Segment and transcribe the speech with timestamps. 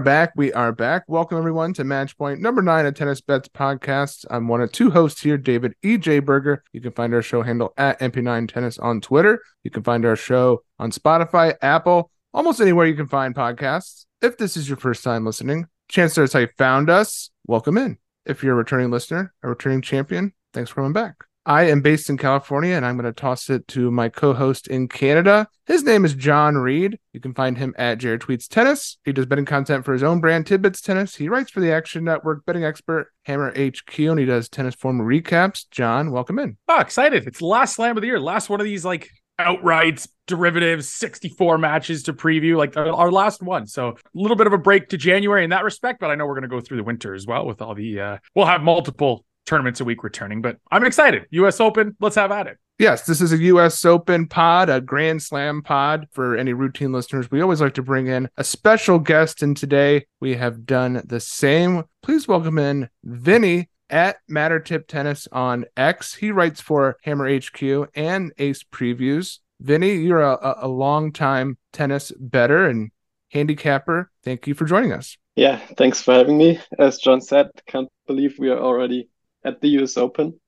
[0.00, 0.32] are back.
[0.34, 1.04] We are back.
[1.08, 4.24] Welcome everyone to Match Point number nine of Tennis Bets Podcast.
[4.30, 6.20] I'm one of two hosts here, David E.J.
[6.20, 6.64] Berger.
[6.72, 9.42] You can find our show handle at MP9 Tennis on Twitter.
[9.62, 14.06] You can find our show on Spotify, Apple, almost anywhere you can find podcasts.
[14.22, 17.28] If this is your first time listening, chance that's how you found us.
[17.46, 17.98] Welcome in.
[18.24, 21.29] If you're a returning listener, a returning champion, thanks for coming back.
[21.50, 24.68] I am based in California and I'm going to toss it to my co host
[24.68, 25.48] in Canada.
[25.66, 26.96] His name is Jon Reed.
[27.12, 28.98] You can find him at Jared Tweets Tennis.
[29.04, 31.16] He does betting content for his own brand, Tidbits Tennis.
[31.16, 35.00] He writes for the Action Network, betting expert, Hammer HQ, and he does tennis form
[35.00, 35.68] recaps.
[35.72, 36.56] Jon, welcome in.
[36.68, 37.26] Oh, excited.
[37.26, 38.20] It's the last slam of the year.
[38.20, 43.66] Last one of these like outrights, derivatives, 64 matches to preview, like our last one.
[43.66, 46.26] So a little bit of a break to January in that respect, but I know
[46.26, 48.62] we're going to go through the winter as well with all the, uh, we'll have
[48.62, 51.26] multiple tournaments a week returning, but I'm excited.
[51.30, 52.58] US Open, let's have at it.
[52.78, 57.30] Yes, this is a US Open pod, a Grand Slam pod for any routine listeners.
[57.30, 61.20] We always like to bring in a special guest, and today we have done the
[61.20, 61.84] same.
[62.02, 66.14] Please welcome in Vinny at Matter Tip Tennis on X.
[66.14, 69.40] He writes for Hammer HQ and Ace Previews.
[69.60, 72.90] Vinny, you're a, a long time tennis better and
[73.28, 74.10] handicapper.
[74.24, 75.18] Thank you for joining us.
[75.36, 76.60] Yeah, thanks for having me.
[76.78, 79.08] As Jon said, can't believe we are already
[79.44, 80.38] at the US Open.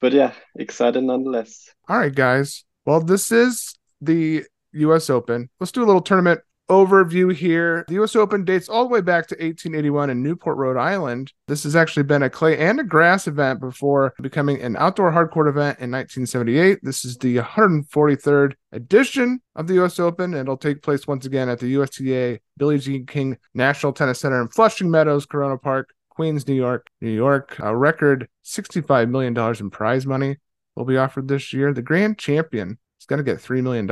[0.00, 1.68] But yeah, excited nonetheless.
[1.88, 2.64] All right, guys.
[2.84, 5.48] Well, this is the US Open.
[5.58, 7.84] Let's do a little tournament overview here.
[7.88, 11.32] The US Open dates all the way back to 1881 in Newport, Rhode Island.
[11.48, 15.48] This has actually been a clay and a grass event before becoming an outdoor hardcourt
[15.48, 16.80] event in 1978.
[16.82, 20.34] This is the 143rd edition of the US Open.
[20.34, 24.48] It'll take place once again at the USTA Billie Jean King National Tennis Center in
[24.48, 25.90] Flushing Meadows, Corona Park.
[26.16, 27.56] Queens, New York, New York.
[27.58, 30.38] A record $65 million in prize money
[30.74, 31.74] will be offered this year.
[31.74, 33.86] The grand champion is going to get $3 million.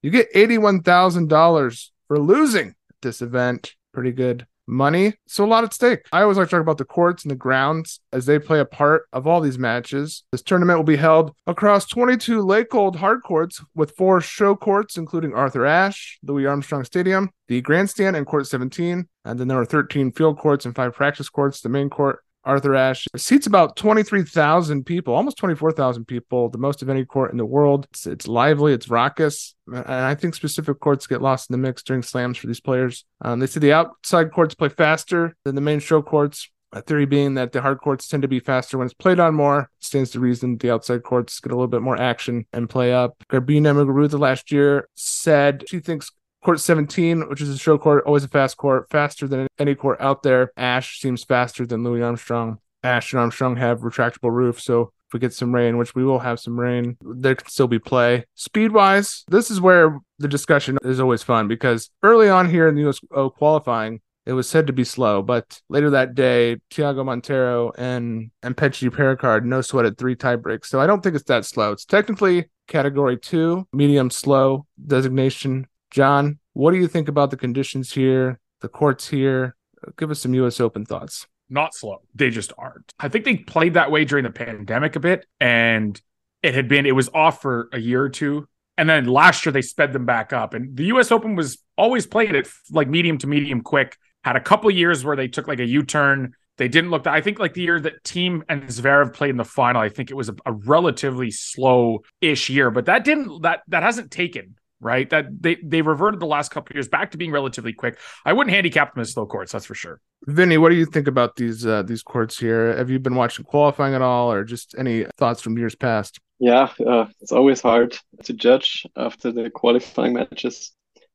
[0.00, 3.74] You get $81,000 for losing this event.
[3.92, 5.14] Pretty good money.
[5.26, 6.06] So a lot at stake.
[6.12, 8.64] I always like to talk about the courts and the grounds as they play a
[8.64, 10.24] part of all these matches.
[10.32, 15.34] This tournament will be held across 22 Laykold hard courts with four show courts, including
[15.34, 19.08] Arthur Ashe, Louis Armstrong Stadium, the grandstand and court 17.
[19.24, 21.60] And then there are 13 field courts and five practice courts.
[21.60, 26.88] The main court Arthur Ashe seats about 23,000 people, almost 24,000 people, the most of
[26.88, 27.86] any court in the world.
[27.90, 29.54] It's, it's, lively, it's raucous.
[29.66, 33.04] And I think specific courts get lost in the mix during slams for these players.
[33.22, 36.48] Um, they say the outside courts play faster than the main show courts.
[36.72, 39.34] A theory being that the hard courts tend to be faster when it's played on
[39.34, 39.70] more.
[39.80, 43.16] Stands to reason the outside courts get a little bit more action and play up.
[43.28, 46.12] Garbine Muguruza last year said she thinks
[46.42, 50.00] Court 17, which is a show court, always a fast court, faster than any court
[50.00, 50.52] out there.
[50.56, 52.58] Ashe seems faster than Louis Armstrong.
[52.82, 56.20] Ashe and Armstrong have retractable roofs, so if we get some rain, which we will
[56.20, 58.24] have some rain, there can still be play.
[58.36, 62.74] Speed wise, this is where the discussion is always fun because early on here in
[62.74, 63.00] the US
[63.36, 68.56] qualifying, it was said to be slow, but later that day, Thiago Monteiro and and
[68.56, 70.68] Mpetshi Perricard no sweated three tie breaks.
[70.70, 71.72] So I don't think it's that slow.
[71.72, 77.92] It's technically category two, medium slow designation Jon, what do you think about the conditions
[77.92, 79.56] here, the courts here?
[79.96, 81.26] Give us some US Open thoughts.
[81.48, 82.02] Not slow.
[82.14, 82.92] They just aren't.
[83.00, 86.00] I think they played that way during the pandemic a bit, and
[86.42, 88.46] it had been, it was off for a year or two.
[88.78, 90.54] And then last year they sped them back up.
[90.54, 93.98] And the US Open was always played at like medium to medium quick.
[94.24, 96.34] Had a couple years where they took like a U turn.
[96.56, 97.04] They didn't look.
[97.04, 97.14] That.
[97.14, 100.10] I think like the year that Thiem and Zverev played in the final, I think
[100.10, 102.70] it was a, a relatively slow-ish year.
[102.70, 105.08] But that didn't that that hasn't taken right?
[105.10, 107.98] That they they reverted the last couple years back to being relatively quick.
[108.24, 110.00] I wouldn't handicap them as slow courts, that's for sure.
[110.26, 112.76] Vinny, what do you think about these uh, these courts here?
[112.76, 116.18] Have you been watching qualifying at all, or just any thoughts from years past?
[116.38, 120.72] Yeah, uh, it's always hard to judge after the qualifying matches,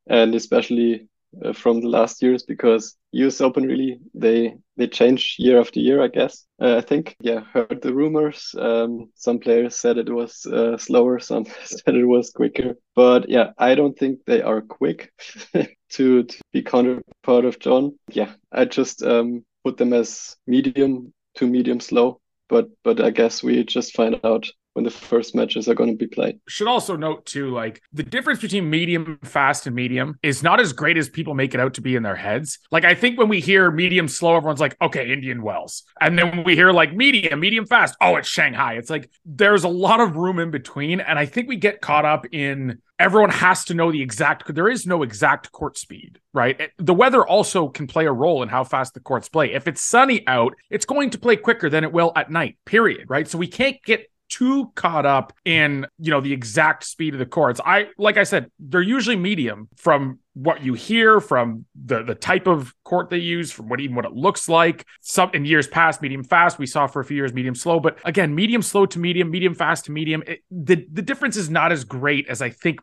[0.07, 1.07] and especially
[1.44, 6.02] uh, from the last years because US Open really they they change year after year.
[6.02, 8.54] I guess uh, I think yeah heard the rumors.
[8.58, 12.76] Um, some players said it was uh, slower, some said it was quicker.
[12.96, 15.12] But yeah, I don't think they are quick
[15.54, 17.98] to to be counterpart of Jon.
[18.10, 22.20] Yeah, I just um, put them as medium to medium slow.
[22.48, 25.95] But but I guess we just find out when the first matches are going to
[25.95, 26.38] be played.
[26.50, 30.74] Should also note too, like the difference between medium fast and medium is not as
[30.74, 32.60] great as people make it out to be in their heads.
[32.72, 36.30] Like I think when we hear medium slow, everyone's like, okay, Indian Wells, and then
[36.30, 38.74] when we hear like medium, medium fast, oh, it's Shanghai.
[38.74, 42.04] It's like there's a lot of room in between, and I think we get caught
[42.04, 46.60] up in everyone has to know the exact there is no exact court speed right
[46.62, 49.68] eh, the weather also can play a role in how fast the courts play if
[49.68, 53.28] it's sunny out it's going to play quicker than it will at night period right
[53.28, 57.25] so we can't get too caught up in you know the exact speed of the
[57.25, 57.62] courts.
[57.66, 62.48] I like I said, they're usually medium from what you hear, from the the type
[62.48, 64.86] of court they use, from what even what it looks like.
[65.01, 66.60] Some in years past, medium fast.
[66.60, 69.56] We saw for a few years medium slow, but again, medium slow to medium, medium
[69.56, 70.24] fast to medium.
[70.28, 72.80] It, the the difference is not as great as I think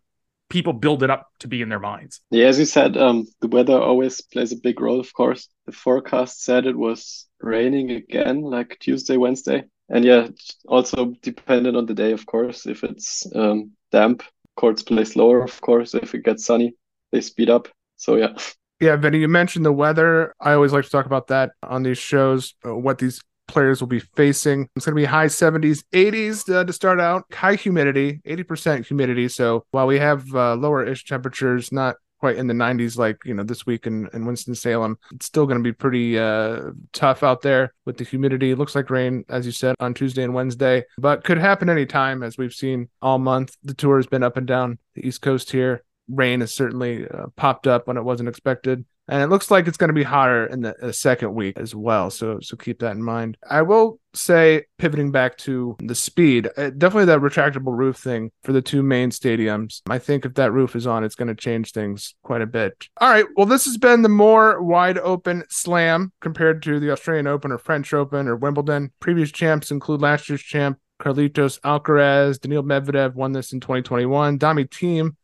[0.52, 2.20] people build it up to be in their minds.
[2.30, 5.00] Yeah, as you said, um, the weather always plays a big role.
[5.00, 10.28] Of course, the forecast said it was raining again, like Tuesday, Wednesday, and yeah,
[10.66, 12.66] also dependent on the day, of course.
[12.66, 14.22] If it's um, damp,
[14.56, 15.42] courts play slower.
[15.42, 16.74] Of course, if it gets sunny,
[17.10, 17.68] they speed up.
[17.96, 18.34] So yeah.
[18.80, 20.34] Yeah, Vinny, you mentioned the weather.
[20.40, 23.88] I always like to talk about that on these shows, uh, what these players will
[23.88, 24.68] be facing.
[24.74, 29.28] It's going to be high 70s, 80s uh, to start out, high humidity, 80% humidity.
[29.28, 33.34] So while we have uh, lower ish temperatures, not quite in the 90s like you
[33.34, 34.96] know this week in, in winston-salem.
[35.10, 38.52] It's still going to be pretty uh, tough out there with the humidity.
[38.52, 42.22] It looks like rain as you said on tuesday and wednesday but could happen anytime
[42.22, 43.56] as we've seen all month.
[43.64, 45.82] The tour has been up and down the east coast here.
[46.08, 49.76] Rain has certainly uh, popped up when it wasn't expected and it looks like it's
[49.76, 52.10] going to be hotter in the, the, second week as well.
[52.10, 53.36] So so keep that in mind.
[53.48, 58.52] I will say, pivoting back to the speed, uh, definitely that retractable roof thing for
[58.52, 59.80] the two main stadiums.
[59.88, 62.88] I think if that roof is on, it's going to change things quite a bit.
[62.98, 67.26] All right, well, this has been the more wide open slam compared to the Australian
[67.26, 68.92] Open or French Open or Wimbledon.
[69.00, 74.38] Previous champs include last year's champ Carlitos Alcaraz, Daniil Medvedev won this in 2021.
[74.38, 75.16] Domi Thiem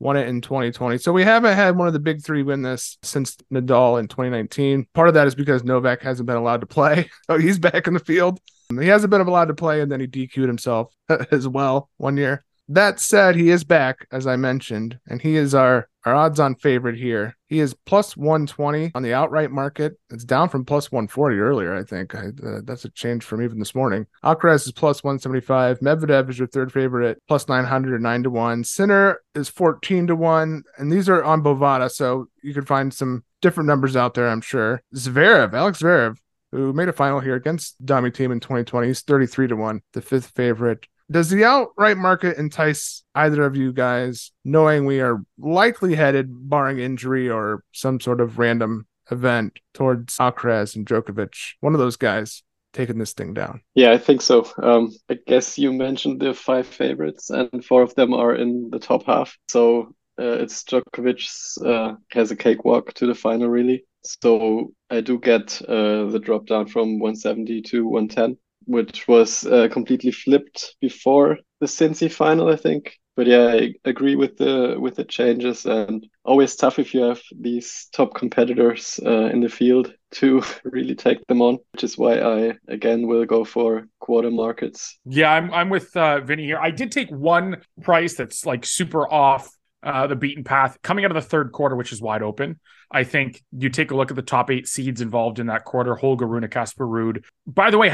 [0.00, 0.98] won it in 2020.
[0.98, 4.86] So we haven't had one of the big three win this since Nadal in 2019.
[4.94, 7.08] Part of that is because Novak hasn't been allowed to play.
[7.30, 8.40] So he's back in the field.
[8.76, 10.92] He hasn't been allowed to play, and then he DQ'd himself
[11.30, 12.44] as well one year.
[12.70, 16.54] That said, he is back, as I mentioned, and he is our, our odds on
[16.54, 17.36] favorite here.
[17.48, 19.98] He is plus 120 on the outright market.
[20.08, 22.14] It's down from plus 140 earlier, I think.
[22.14, 24.06] I, uh, that's a change from even this morning.
[24.22, 25.80] Alcaraz is plus 175.
[25.80, 28.62] Medvedev is your third favorite, plus 900 9 to 1.
[28.62, 30.62] Sinner is 14 to 1.
[30.78, 34.42] And these are on Bovada, so you can find some different numbers out there, I'm
[34.42, 34.80] sure.
[34.94, 36.18] Zverev, Alex Zverev,
[36.52, 40.02] who made a final here against Domi Thiem in 2020, he's 33 to 1, the
[40.02, 45.94] fifth favorite does the outright market entice either of you guys, knowing we are likely
[45.94, 51.54] headed, barring injury or some sort of random event, towards Alcaraz and Djokovic?
[51.60, 52.42] One of those guys
[52.72, 53.60] taking this thing down.
[53.74, 54.48] Yeah, I think so.
[54.62, 58.78] Um, I guess you mentioned the five favorites, and four of them are in the
[58.78, 59.36] top half.
[59.48, 63.84] So uh, it's Djokovic uh, has a cakewalk to the final, really.
[64.02, 69.68] So I do get uh, the drop down from 170 to 110 which was uh,
[69.68, 72.98] completely flipped before the Cincy final, I think.
[73.16, 77.20] But yeah, I agree with the with the changes, and always tough if you have
[77.38, 81.58] these top competitors uh, in the field to really take them on.
[81.72, 84.98] Which is why I again will go for quarter markets.
[85.04, 86.58] Yeah, I'm I'm with uh, Vinny here.
[86.58, 89.50] I did take one price that's like super off
[89.82, 92.58] uh, the beaten path coming out of the third quarter, which is wide open.
[92.90, 95.94] I think you take a look at the top eight seeds involved in that quarter:
[95.94, 97.24] Holger Rune, Casper Ruud.
[97.46, 97.90] By the way,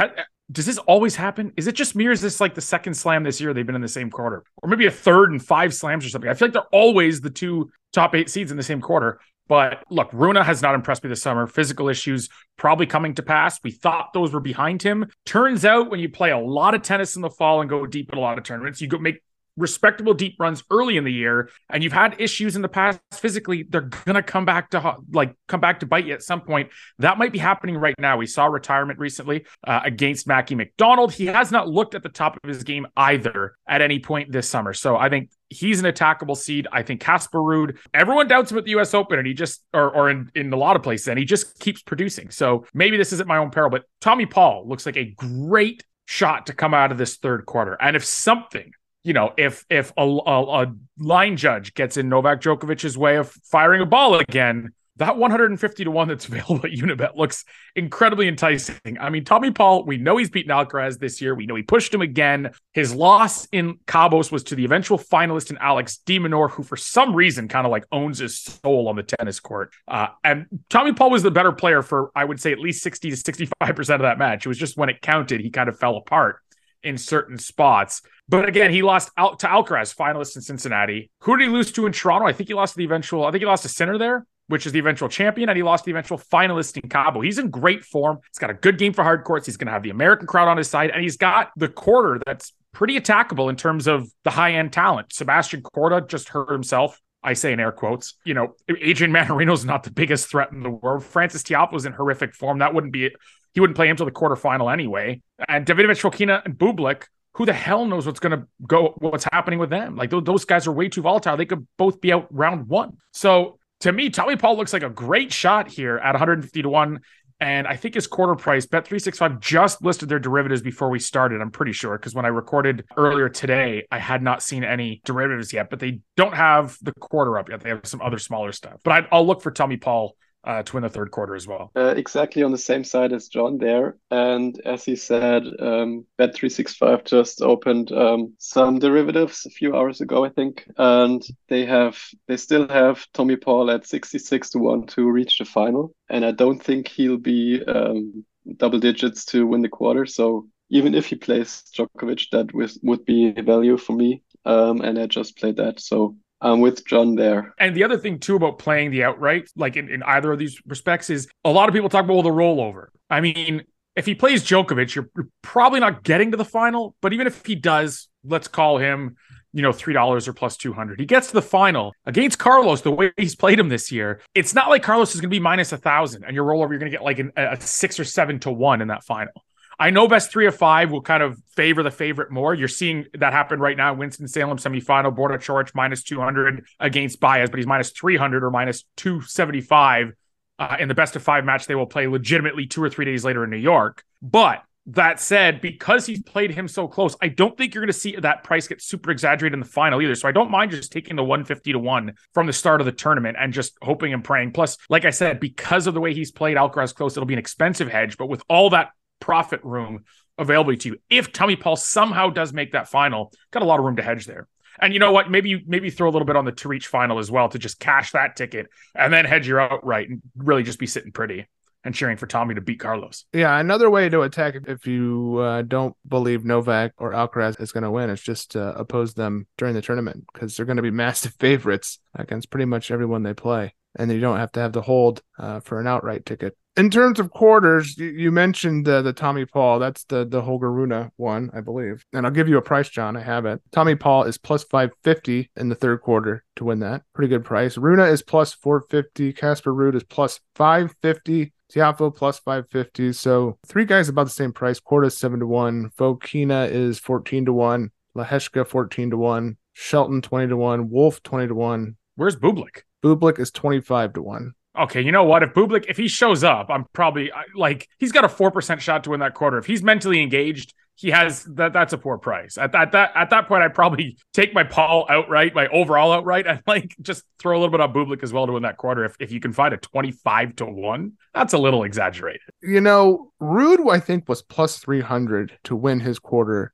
[0.51, 1.53] does this always happen?
[1.57, 3.75] Is it just me or is this like the second slam this year they've been
[3.75, 4.45] in the same quarter?
[4.63, 6.31] Or maybe a third and five slams or something.
[6.31, 9.19] I feel like they're always the two top eight seeds in the same quarter.
[9.49, 11.47] But look, Rune has not impressed me this summer.
[11.47, 13.61] Physical issues probably coming to pass.
[13.63, 15.07] We thought those were behind him.
[15.25, 18.13] Turns out when you play a lot of tennis in the fall and go deep
[18.13, 19.23] in a lot of tournaments, you go make
[19.57, 23.65] respectable deep runs early in the year and you've had issues in the past physically
[23.69, 26.71] they're gonna come back to like come back to bite you at some point.
[26.99, 28.17] That might be happening right now.
[28.17, 31.13] We saw retirement recently uh, against Mackie McDonald.
[31.13, 34.49] He has not looked at the top of his game either at any point this
[34.49, 34.73] summer.
[34.73, 36.67] So I think he's an attackable seed.
[36.73, 39.91] I think Casper Ruud everyone doubts him at the US Open and he just or,
[39.91, 42.31] or in, in a lot of places and he just keeps producing.
[42.31, 46.47] So maybe this isn't my own peril but Tommy Paul looks like a great shot
[46.47, 47.77] to come out of this third quarter.
[47.81, 48.71] And if something
[49.07, 53.31] you know, if if a, a, a, line judge gets in Novak Djokovic's way of
[53.31, 57.45] firing a ball again, that 150 to 1 that's available at Unibet looks
[57.77, 58.99] incredibly enticing.
[58.99, 61.37] I mean, Tommy Paul, we know he's beaten Alcaraz this year.
[61.37, 62.51] We know he pushed him again.
[62.73, 66.77] His loss in Cabos was to the eventual finalist in Alex de Minaur, who for
[66.77, 69.73] some reason kind of like owns his soul on the tennis court.
[69.87, 73.11] Uh, and Tommy Paul was the better player for, I would say, at least 60
[73.11, 74.47] to 65% of that match.
[74.47, 76.41] It was just when it counted, he kind of fell apart
[76.83, 78.03] in certain spots.
[78.29, 81.11] But again, he lost out to Alcaraz, finalist in Cincinnati.
[81.21, 82.27] Who did he lose to in Toronto?
[82.27, 83.25] I think he lost to the eventual.
[83.25, 85.85] I think he lost to Sinner there, which is the eventual champion, and he lost
[85.85, 87.21] the eventual finalist in Cabo.
[87.21, 88.19] He's in great form.
[88.29, 89.47] He's got a good game for hard courts.
[89.47, 92.21] He's going to have the American crowd on his side, and he's got the quarter
[92.27, 95.13] that's pretty attackable in terms of the high end talent.
[95.13, 97.01] Sebastian Korda just hurt himself.
[97.23, 98.15] I say in air quotes.
[98.25, 101.05] You know, Adrian Mannarino's not the biggest threat in the world.
[101.05, 102.59] Frances Tiafoe's in horrific form.
[102.59, 103.11] That wouldn't be
[103.57, 105.23] he wouldn't play him the quarterfinal anyway.
[105.49, 109.59] And Davidovich Fokina and Bublik, who the hell knows what's going to go, what's happening
[109.59, 109.97] with them?
[109.97, 111.39] Like those, guys are way too volatile.
[111.39, 112.99] They could both be out round one.
[113.15, 117.01] So to me, Tommy Paul looks like a great shot here at 150 to 1.
[117.41, 121.41] And I think his quarter price, Bet365 just listed their derivatives before we started.
[121.41, 125.51] I'm pretty sure because when I recorded earlier today, I had not seen any derivatives
[125.55, 127.61] yet, but they don't have the quarter up yet.
[127.61, 128.81] They have some other smaller stuff.
[128.85, 130.15] But i will look for Tommy Paul
[130.47, 131.73] uh, to win the third quarter as well.
[131.77, 133.97] Uh, exactly on the same side as Jon there.
[134.11, 140.25] And as he said, um, Bet365 just opened um, some derivatives a few hours ago,
[140.25, 140.69] I think.
[140.79, 141.99] And they have,
[142.29, 145.93] they still have Tommy Paul at 66 to 1 to reach the final.
[146.09, 148.25] And I don't think he'll be um,
[148.57, 150.07] double digits to win the quarter.
[150.07, 154.23] So even if he plays Djokovic, that would be value for me.
[154.45, 155.81] Um, and I just played that.
[155.81, 157.55] So I'm with Jon there.
[157.59, 160.61] And the other thing too about playing the outright, like in, in either of these
[160.67, 162.89] respects, is a lot of people talk about well, the rollover.
[163.09, 163.65] I mean,
[163.95, 166.95] if he plays Djokovic, you're, you're probably not getting to the final.
[167.01, 169.17] But even if he does, let's call him,
[169.53, 171.01] you know, three dollars or plus two hundred.
[171.01, 172.83] He gets to the final against Carlos.
[172.83, 175.41] The way he's played him this year, it's not like Carlos is going to be
[175.41, 178.05] minus a thousand, and your rollover, you're going to get like an, a six or
[178.05, 179.33] seven to one in that final.
[179.79, 182.55] I know best three of five will kind of favor the favorite more.
[182.55, 183.93] You're seeing that happen right now.
[183.93, 188.85] Winston Salem semifinal, Borna Coric minus 200 against Baez, but he's minus 300 or minus
[188.97, 190.13] 275
[190.59, 193.25] uh, in the best of five match they will play legitimately two or three days
[193.25, 194.03] later in New York.
[194.23, 197.99] But that said, because he's played him so close, I don't think you're going to
[197.99, 200.15] see that price get super exaggerated in the final either.
[200.15, 202.93] So I don't mind just taking the 150 to 1 from the start of the
[202.93, 204.53] tournament and just hoping and praying.
[204.53, 207.41] Plus, like I said, because of the way he's played Alcaraz close, it'll be an
[207.41, 208.17] expensive hedge.
[208.17, 210.05] But with all that profit room
[210.39, 210.99] available to you.
[211.09, 214.27] If Tommy Paul somehow does make that final, got a lot of room to hedge
[214.27, 214.49] there.
[214.79, 215.31] And you know what?
[215.31, 217.59] Maybe you maybe throw a little bit on the to reach final as well to
[217.59, 221.47] just cash that ticket and then hedge your outright and really just be sitting pretty
[221.87, 223.25] and cheering for Tommy to beat Carlos.
[223.33, 227.85] Yeah, another way to attack if you uh, don't believe Novak or Alcaraz is going
[227.85, 230.91] to win is just uh, oppose them during the tournament because they're going to be
[231.07, 234.83] massive favorites against pretty much everyone they play, and you don't have to have the
[234.83, 239.13] hold uh, for an outright ticket in terms of quarters, you, you mentioned the the
[239.13, 239.79] Tommy Paul.
[239.79, 242.05] That's the the Holger Rune one, I believe.
[242.13, 243.17] And I'll give you a price, Jon.
[243.17, 243.61] I have it.
[243.73, 247.03] Tommy Paul is plus five fifty in the third quarter to win that.
[247.15, 247.79] Pretty good price.
[247.79, 249.33] Rune is plus four fifty.
[249.33, 251.53] Casper Ruud is plus five fifty.
[251.73, 253.13] Tiafoe plus 550.
[253.13, 254.79] So three guys about the same price.
[254.79, 255.91] Korda 7 to 1.
[255.99, 257.91] Fokina is 14 to 1.
[258.17, 259.57] Lehecka 14 to 1.
[259.73, 260.89] Shelton 20 to 1.
[260.89, 261.97] Wolf 20 to 1.
[262.15, 262.83] Where's Bublik?
[263.03, 265.43] Bublik is 25 to 1 okay, you know what?
[265.43, 269.05] If Bublik, if he shows up, I'm probably like he's got a four percent shot
[269.05, 269.59] to win that quarter.
[269.59, 271.73] If he's mentally engaged, he has that.
[271.73, 272.57] That's a poor price.
[272.57, 276.47] At that, that at that point, I'd probably take my Paul outright, my overall outright,
[276.47, 279.05] and like just throw a little bit on Bublik as well to win that quarter.
[279.05, 282.41] If if you can find a twenty five to one, that's a little exaggerated.
[282.63, 286.73] You know, Ruud, I think was plus three hundred to win his quarter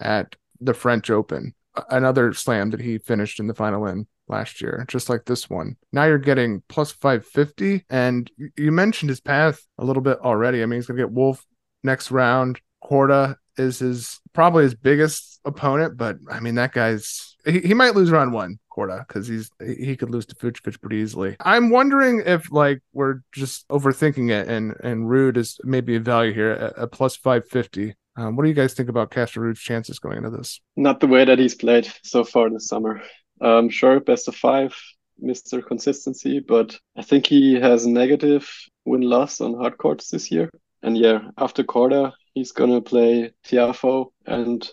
[0.00, 1.54] at the French Open.
[1.88, 5.76] Another slam that he finished in the final in last year, just like this one.
[5.92, 7.84] Now you're getting plus 550.
[7.90, 10.62] And you mentioned his path a little bit already.
[10.62, 11.44] I mean, he's going to get Wolf
[11.82, 12.60] next round.
[12.82, 17.94] Korda is his probably his biggest opponent, but I mean, that guy's he, he might
[17.94, 18.58] lose round one.
[18.74, 21.36] Korda because he's he could lose to Fucsovics pretty easily.
[21.40, 26.32] I'm wondering if like we're just overthinking it and and Ruud is maybe a value
[26.32, 27.94] here at, at plus 550.
[28.16, 30.60] Um, what do you guys think about Casper Ruud's chances going into this?
[30.76, 33.02] Not the way that he's played so far this summer.
[33.40, 34.74] Um, sure, best of five,
[35.22, 35.64] Mr.
[35.66, 38.48] Consistency, but I think he has negative
[38.84, 40.50] win loss on hard courts this year.
[40.82, 44.68] And yeah, after Korda, he's gonna play Tiafoe and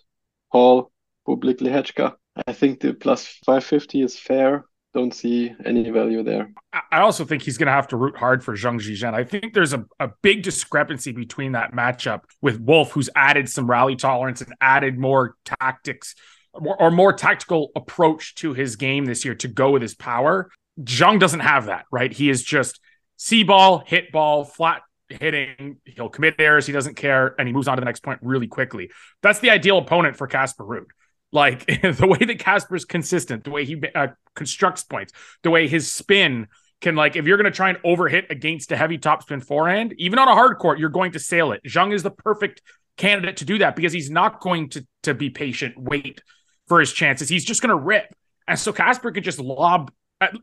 [0.51, 0.91] Paul
[1.27, 2.15] Bublik Lehecka.
[2.45, 4.65] I think the plus 550 is fair.
[4.93, 6.51] Don't see any value there.
[6.91, 9.13] I also think he's going to have to root hard for Zhang Zhizhen.
[9.13, 13.69] I think there's a, a big discrepancy between that matchup with Wolf, who's added some
[13.69, 16.15] rally tolerance and added more tactics
[16.61, 20.49] or more tactical approach to his game this year to go with his power.
[20.81, 22.11] Zhang doesn't have that, right?
[22.11, 22.79] He is just
[23.17, 25.77] see ball, hit ball, flat hitting.
[25.85, 26.65] He'll commit errors.
[26.65, 28.89] He doesn't care, and he moves on to the next point really quickly.
[29.21, 30.85] That's the ideal opponent for Casper Ruud.
[31.31, 35.91] Like the way that Casper's consistent, the way he uh, constructs points, the way his
[35.91, 36.47] spin
[36.79, 40.19] can like if you're going to try and overhit against a heavy topspin forehand, even
[40.19, 41.61] on a hard court, you're going to sail it.
[41.65, 42.61] Zhang is the perfect
[42.97, 46.21] candidate to do that because he's not going to to be patient, wait
[46.67, 47.29] for his chances.
[47.29, 48.13] He's just going to rip.
[48.47, 49.91] And so Casper could just lob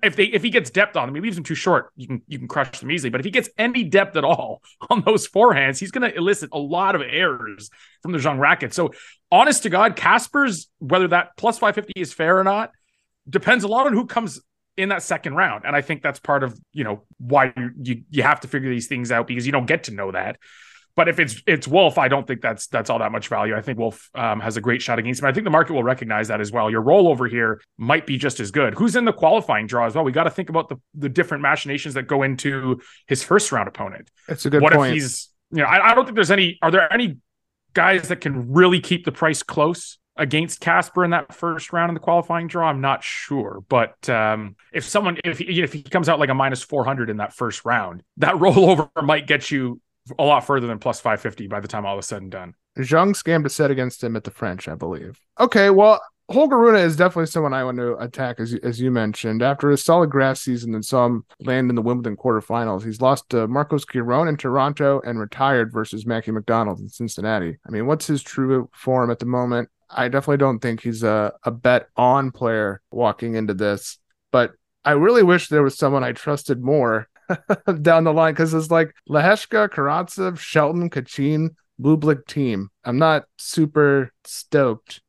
[0.02, 1.90] if they if he gets depth on him, he leaves him too short.
[1.96, 3.10] You can you can crush them easily.
[3.10, 6.50] But if he gets any depth at all on those forehands, he's going to elicit
[6.52, 7.70] a lot of errors
[8.02, 8.72] from the Zhang racket.
[8.72, 8.92] So
[9.32, 12.70] honest to God, Casper's whether that plus five fifty is fair or not
[13.28, 14.40] depends a lot on who comes
[14.76, 15.64] in that second round.
[15.64, 17.52] And I think that's part of you know why
[17.82, 20.36] you, you have to figure these things out because you don't get to know that.
[20.96, 23.56] But if it's it's Wolf, I don't think that's that's all that much value.
[23.56, 25.26] I think Wolf um, has a great shot against him.
[25.26, 26.70] I think the market will recognize that as well.
[26.70, 28.74] Your rollover here might be just as good.
[28.74, 30.04] Who's in the qualifying draw as well?
[30.04, 33.66] We got to think about the the different machinations that go into his first round
[33.66, 34.10] opponent.
[34.28, 34.96] That's a good what point.
[34.96, 36.58] if he's you know I, I don't think there's any.
[36.62, 37.16] Are there any
[37.72, 39.98] guys that can really keep the price close?
[40.16, 42.68] against Casper in that first round in the qualifying draw?
[42.68, 46.34] I'm not sure, but um, if someone if he, if he comes out like a
[46.34, 49.80] minus 400 in that first round, that rollover might get you
[50.18, 52.54] a lot further than plus 550 by the time all is said and done.
[52.78, 55.20] Zhang scammed a set against him at the French, I believe.
[55.38, 58.90] Okay, well, Holger Rune is definitely someone I want to attack, as you, as you
[58.90, 59.42] mentioned.
[59.42, 63.28] After a solid grass season and saw him land in the Wimbledon quarterfinals, he's lost
[63.30, 67.58] to Marcos Giron in Toronto and retired versus Mackie McDonald in Cincinnati.
[67.66, 69.68] I mean, what's his true form at the moment?
[69.90, 73.98] I definitely don't think he's a, a bet on player walking into this,
[74.32, 74.52] but
[74.84, 77.08] I really wish there was someone I trusted more
[77.82, 81.50] down the line because it's like Lehecka, Karatsev, Shelton, Kachin,
[81.80, 82.70] Bublik team.
[82.84, 85.00] I'm not super stoked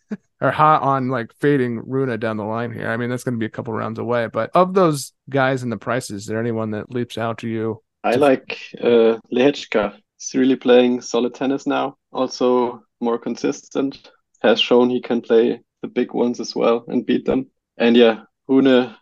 [0.40, 2.90] or hot on like fading Rune down the line here.
[2.90, 5.72] I mean, that's going to be a couple rounds away, but of those guys and
[5.72, 7.82] the prices, is there anyone that leaps out to you?
[8.04, 9.96] I like uh, Lehecka.
[10.18, 11.96] He's really playing solid tennis now.
[12.12, 14.10] Also more consistent.
[14.40, 17.48] Has shown he can play the big ones as well and beat them.
[17.78, 18.92] And yeah, Rune,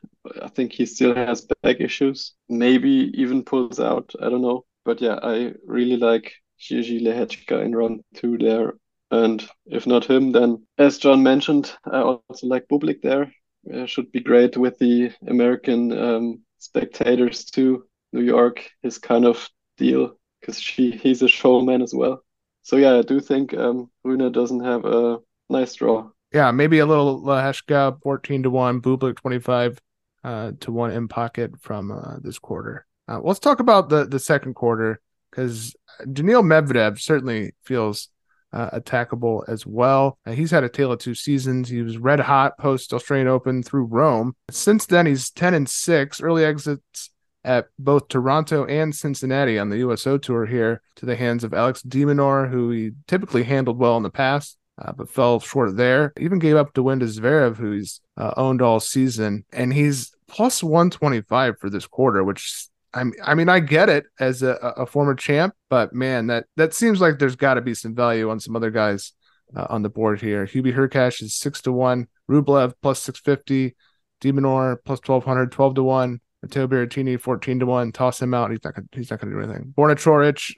[0.43, 2.35] I think he still has back issues.
[2.49, 4.13] Maybe even pulls out.
[4.21, 4.65] I don't know.
[4.85, 8.75] But yeah, I really like Gigi Lehecka in round two there.
[9.11, 13.33] And if not him, then as Jon mentioned, I also like Bublik there.
[13.73, 17.85] Uh, should be great with the American um, spectators too.
[18.13, 22.25] New York is kind of deal because she he's a showman as well.
[22.63, 26.11] So yeah, I do think um, Rune doesn't have a nice draw.
[26.33, 29.79] Yeah, maybe a little Lehecka, fourteen to one, Bublik twenty five
[30.25, 32.87] uh, to one in pocket from uh, this quarter.
[33.09, 35.75] Uh, let's talk about the the second quarter because
[36.13, 38.09] Daniil Medvedev certainly feels
[38.53, 40.19] uh, attackable as well.
[40.27, 41.69] Uh, he's had a tale of two seasons.
[41.69, 44.35] He was red hot post Australian Open through Rome.
[44.51, 47.11] Since then, he's 10 and 6, early exits
[47.45, 51.81] at both Toronto and Cincinnati on the USO tour here to the hands of Alex
[51.83, 54.59] de Minaur, who he typically handled well in the past.
[54.81, 56.13] Uh, but fell short there.
[56.19, 60.13] Even gave up to win to Zverev, who he's uh, owned all season, and he's
[60.27, 64.55] plus 125 for this quarter, which I mean, I mean, I get it as a,
[64.55, 68.31] a former champ, but man, that that seems like there's got to be some value
[68.31, 69.13] on some other guys
[69.55, 70.47] uh, on the board here.
[70.47, 73.77] Hubie Hurkacz is six to one, Rublev plus six fifty,
[74.21, 77.93] de Minaur plus 1200, 12 to one, Matteo Berrettini 14 to one.
[77.93, 78.51] Toss him out.
[78.51, 79.75] He's not gonna, he's not going to do anything.
[79.77, 80.55] Borna Coric.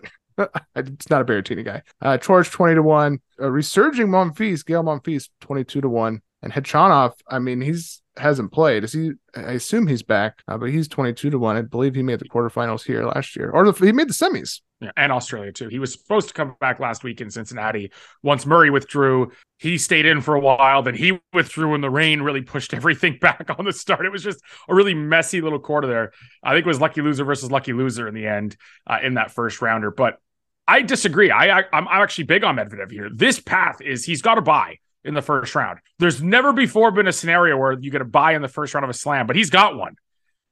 [0.76, 1.82] it's not a Berrettini guy.
[2.00, 3.20] Uh, Coric 20 to 1.
[3.40, 6.20] Uh, resurging Monfils, Gael Monfils 22 to 1.
[6.42, 8.84] And Khachanov, I mean, he's hasn't played.
[8.84, 9.12] Is he?
[9.34, 11.56] I assume he's back, uh, but he's twenty-two to one.
[11.56, 14.60] I believe he made the quarterfinals here last year, or the, he made the semis.
[14.80, 15.68] Yeah, and Australia too.
[15.68, 17.92] He was supposed to come back last week in Cincinnati.
[18.22, 20.82] Once Murray withdrew, he stayed in for a while.
[20.82, 24.04] Then he withdrew, and the rain really pushed everything back on the start.
[24.04, 26.12] It was just a really messy little quarter there.
[26.42, 29.30] I think it was lucky loser versus lucky loser in the end uh, in that
[29.30, 29.90] first rounder.
[29.90, 30.18] But
[30.66, 31.30] I disagree.
[31.30, 33.08] I, I I'm actually big on Medvedev here.
[33.12, 35.80] This path is he's got to buy in the first round.
[35.98, 38.84] There's never before been a scenario where you get a buy in the first round
[38.84, 39.96] of a slam, but he's got one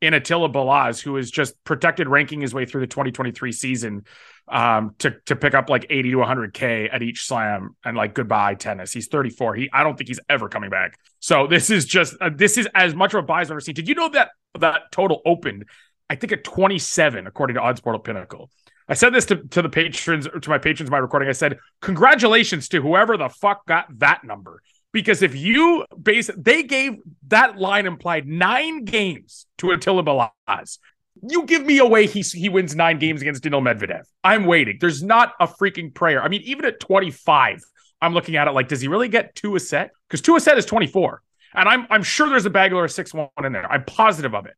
[0.00, 4.04] in Attila Balazs, who is just protected ranking his way through the 2023 season
[4.48, 8.54] um, to to pick up like 80 to 100k at each slam and like goodbye
[8.54, 8.92] tennis.
[8.92, 9.54] He's 34.
[9.54, 10.98] He I don't think he's ever coming back.
[11.20, 13.60] So this is just uh, this is as much of a buy as I've ever
[13.60, 13.74] seen.
[13.74, 15.66] Did you know that that total opened?
[16.08, 18.50] I think at 27 according to Odds Portal Pinnacle.
[18.90, 21.28] I said this to, to the patrons, to my patrons, my recording.
[21.28, 24.62] I said, congratulations to whoever the fuck got that number.
[24.92, 26.96] Because if you base, they gave
[27.28, 30.78] that line implied nine games to Attila Balazs.
[31.22, 34.02] You give me away, he he wins nine games against Daniil Medvedev.
[34.24, 34.78] I'm waiting.
[34.80, 36.20] There's not a freaking prayer.
[36.20, 37.60] I mean, even at 25,
[38.02, 39.90] I'm looking at it like, does he really get two a set?
[40.08, 41.22] Because two a set is 24,
[41.54, 43.70] and I'm I'm sure there's a Bagler or a six one in there.
[43.70, 44.54] I'm positive of it.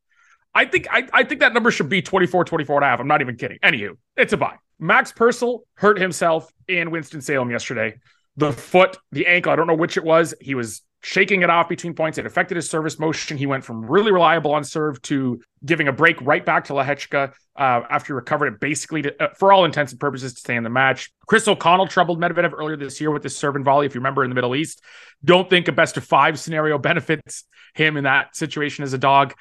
[0.54, 3.00] I think I, I think that number should be 24, 24 and a half.
[3.00, 3.58] I'm not even kidding.
[3.62, 4.56] Anywho, it's a buy.
[4.78, 7.94] Max Purcell hurt himself in Winston-Salem yesterday.
[8.36, 10.34] The foot, the ankle, I don't know which it was.
[10.40, 12.18] He was shaking it off between points.
[12.18, 13.36] It affected his service motion.
[13.36, 17.32] He went from really reliable on serve to giving a break right back to Lehecka
[17.56, 20.54] uh, after he recovered it basically to, uh, for all intents and purposes to stay
[20.54, 21.12] in the match.
[21.26, 23.86] Chris O'Connell troubled Medvedev earlier this year with his serve and volley.
[23.86, 24.80] If you remember in the Middle East,
[25.24, 29.34] don't think a best of five scenario benefits him in that situation as a dog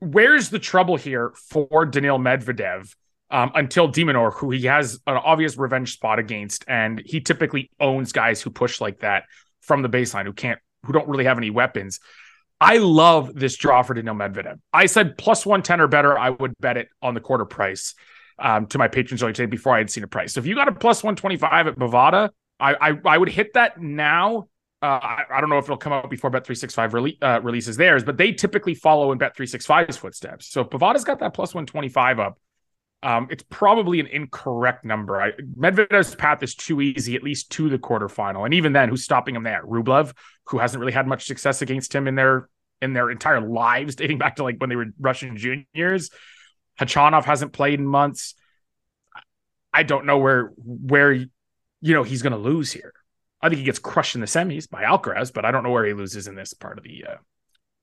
[0.00, 2.94] where's the trouble here for Daniil Medvedev
[3.30, 7.70] um, until de Minaur, who he has an obvious revenge spot against, and he typically
[7.78, 9.24] owns guys who push like that
[9.60, 12.00] from the baseline, who can't, who don't really have any weapons.
[12.60, 14.58] I love this draw for Daniil Medvedev.
[14.72, 17.94] I said plus 110 or better, I would bet it on the quarter price.
[18.38, 20.34] um, to my patrons earlier today before I had seen a price.
[20.34, 23.80] So if you got a plus 125 at Bovada, I, I, I would hit that
[23.80, 24.48] now.
[24.80, 28.04] Uh, I, I, don't know if it'll come out before Bet365 rele- uh, releases theirs,
[28.04, 30.46] but they typically follow in Bet365's footsteps.
[30.46, 32.38] So if Bovada's got that plus 125 up,
[33.02, 35.20] um, it's probably an incorrect number.
[35.20, 39.04] I, Medvedev's path is too easy, at least to the quarterfinal, and even then, who's
[39.04, 39.64] stopping him there?
[39.64, 40.12] Rublev,
[40.44, 42.48] who hasn't really had much success against him in their
[42.80, 46.10] in their entire lives, dating back to like when they were Russian juniors.
[46.80, 48.34] Khachanov hasn't played in months.
[49.72, 51.28] I don't know where where you
[51.80, 52.92] know he's going to lose here.
[53.40, 55.86] I think he gets crushed in the semis by Alcaraz, but I don't know where
[55.86, 57.16] he loses in this part of the uh,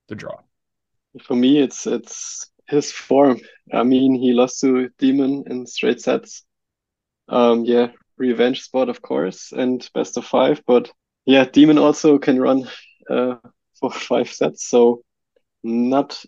[0.08, 0.36] the draw.
[1.22, 3.40] For me, it's it's his form.
[3.72, 6.44] I mean, he lost to Demon in straight sets.
[7.28, 7.88] Um, yeah,
[8.18, 10.62] revenge spot, of course, and best of five.
[10.66, 10.90] But
[11.24, 12.68] yeah, Demon also can run
[13.08, 13.36] uh,
[13.80, 15.02] for five sets, so
[15.62, 16.22] not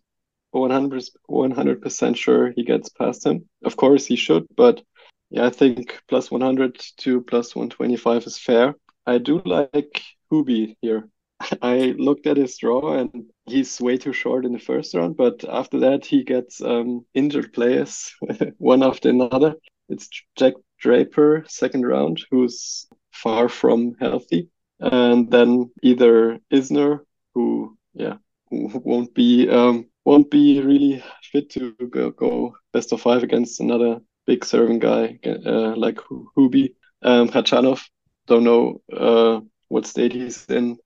[0.52, 3.48] 100 percent sure he gets past him.
[3.62, 4.82] Of course, he should, but
[5.30, 8.74] yeah, I think plus 100 to plus 125 is fair.
[9.08, 11.08] I do like Hubie here.
[11.62, 15.44] I looked at his draw and he's way too short in the first round, but
[15.48, 18.14] after that he gets um, injured players
[18.58, 19.54] one after another.
[19.88, 27.00] It's Jack Draper second round, who's far from healthy, and then either Isner,
[27.34, 28.16] who yeah
[28.50, 34.00] won't be um, won't be really fit to go, go best of five against another
[34.26, 35.96] big serving guy uh, like
[36.36, 36.74] Hubie.
[37.00, 37.80] Um, Khachanov,
[38.28, 40.78] don't know uh, what state he's in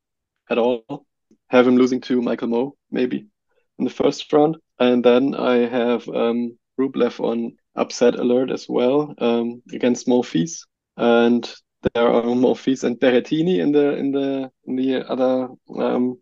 [0.50, 1.06] at all.
[1.48, 3.26] Have him losing to Michael Mmoh, maybe,
[3.78, 4.56] in the first round.
[4.78, 10.66] And then I have um, Rublev on upset alert as well um, against Monfils.
[10.96, 11.52] And
[11.94, 15.48] there are Monfils and Berrettini in the in the in the other.
[15.78, 16.18] Um,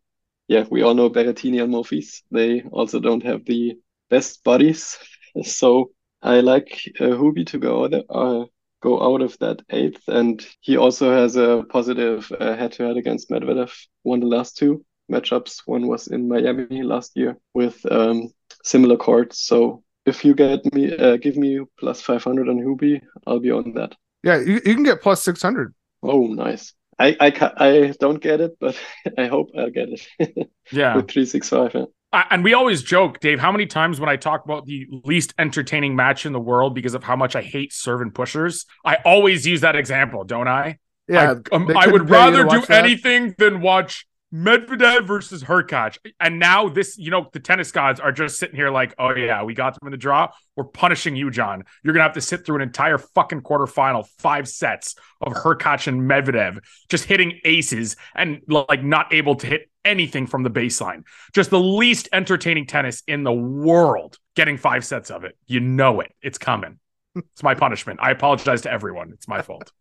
[0.48, 2.22] yeah, we all know Berrettini and Monfils.
[2.30, 3.78] They also don't have the
[4.08, 4.98] best bodies,
[5.42, 5.90] so
[6.22, 8.44] I like uh, Hubie to go uh,
[8.80, 13.72] go out of that eighth, and he also has a positive uh, head-to-head against Medvedev.
[14.04, 15.62] Won the last two matchups.
[15.66, 18.30] One was in Miami last year with um,
[18.64, 19.46] similar courts.
[19.46, 23.50] So if you get me, uh, give me plus five hundred on Hubie, I'll be
[23.50, 23.94] on that.
[24.22, 25.74] Yeah, you, you can get plus six hundred.
[26.02, 26.72] Oh, nice.
[26.98, 28.76] I I I don't get it, but
[29.18, 30.50] I hope I'll get it.
[30.72, 31.74] yeah, with three six five.
[31.74, 35.34] Yeah and we always joke, Dave, how many times when I talk about the least
[35.38, 39.46] entertaining match in the world because of how much I hate serve pushers, I always
[39.46, 40.78] use that example, don't I?
[41.08, 41.34] Yeah.
[41.52, 42.84] I, um, I would rather do that.
[42.84, 45.98] anything than watch Medvedev versus Hurkacz.
[46.20, 49.42] And now this, you know, the tennis gods are just sitting here like, oh yeah,
[49.42, 50.28] we got them in the draw.
[50.56, 51.64] We're punishing you, Jon.
[51.82, 56.02] You're gonna have to sit through an entire fucking quarterfinal, five sets of Hurkacz and
[56.02, 61.04] Medvedev just hitting aces and like not able to hit anything from the baseline.
[61.32, 64.18] Just the least entertaining tennis in the world.
[64.36, 65.36] Getting five sets of it.
[65.46, 66.12] You know it.
[66.22, 66.78] It's coming.
[67.16, 67.98] It's my punishment.
[68.00, 69.10] I apologize to everyone.
[69.12, 69.72] It's my fault.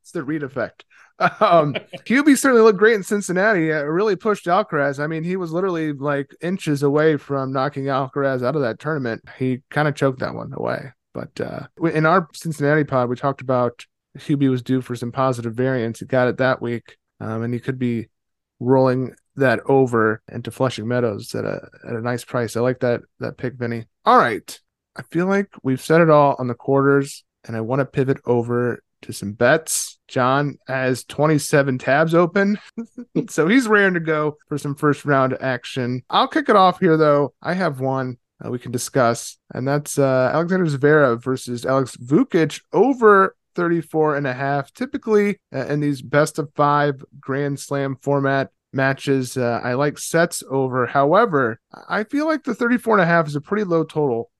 [0.00, 0.84] it's the Reed effect.
[1.18, 1.74] Um,
[2.06, 3.72] Hubie certainly looked great in Cincinnati.
[3.72, 5.02] Uh, really pushed Alcaraz.
[5.02, 9.22] I mean, he was literally like inches away from knocking Alcaraz out of that tournament.
[9.36, 10.92] He kind of choked that one away.
[11.12, 13.84] But uh, in our Cincinnati pod, we talked about
[14.18, 16.00] Hubie was due for some positive variance.
[16.00, 18.08] He got it that week, um, and he could be
[18.62, 22.56] rolling that over into Flushing Meadows at a at a nice price.
[22.56, 23.86] I like that that pick, Vinny.
[24.04, 24.58] All right,
[24.96, 28.18] I feel like we've said it all on the quarters, and I want to pivot
[28.24, 29.98] over to some bets.
[30.06, 32.58] Jon has 27 tabs open,
[33.28, 36.02] so he's raring to go for some first round action.
[36.10, 37.34] I'll kick it off here, though.
[37.42, 42.60] I have one uh, we can discuss, and that's uh, Alexander Zverev versus Alex Vukic
[42.72, 44.72] over 34 and a half.
[44.72, 50.42] Typically, uh, in these best of five Grand Slam format matches, uh, I like sets
[50.48, 50.86] over.
[50.86, 54.30] However, I feel like the 34 and a half is a pretty low total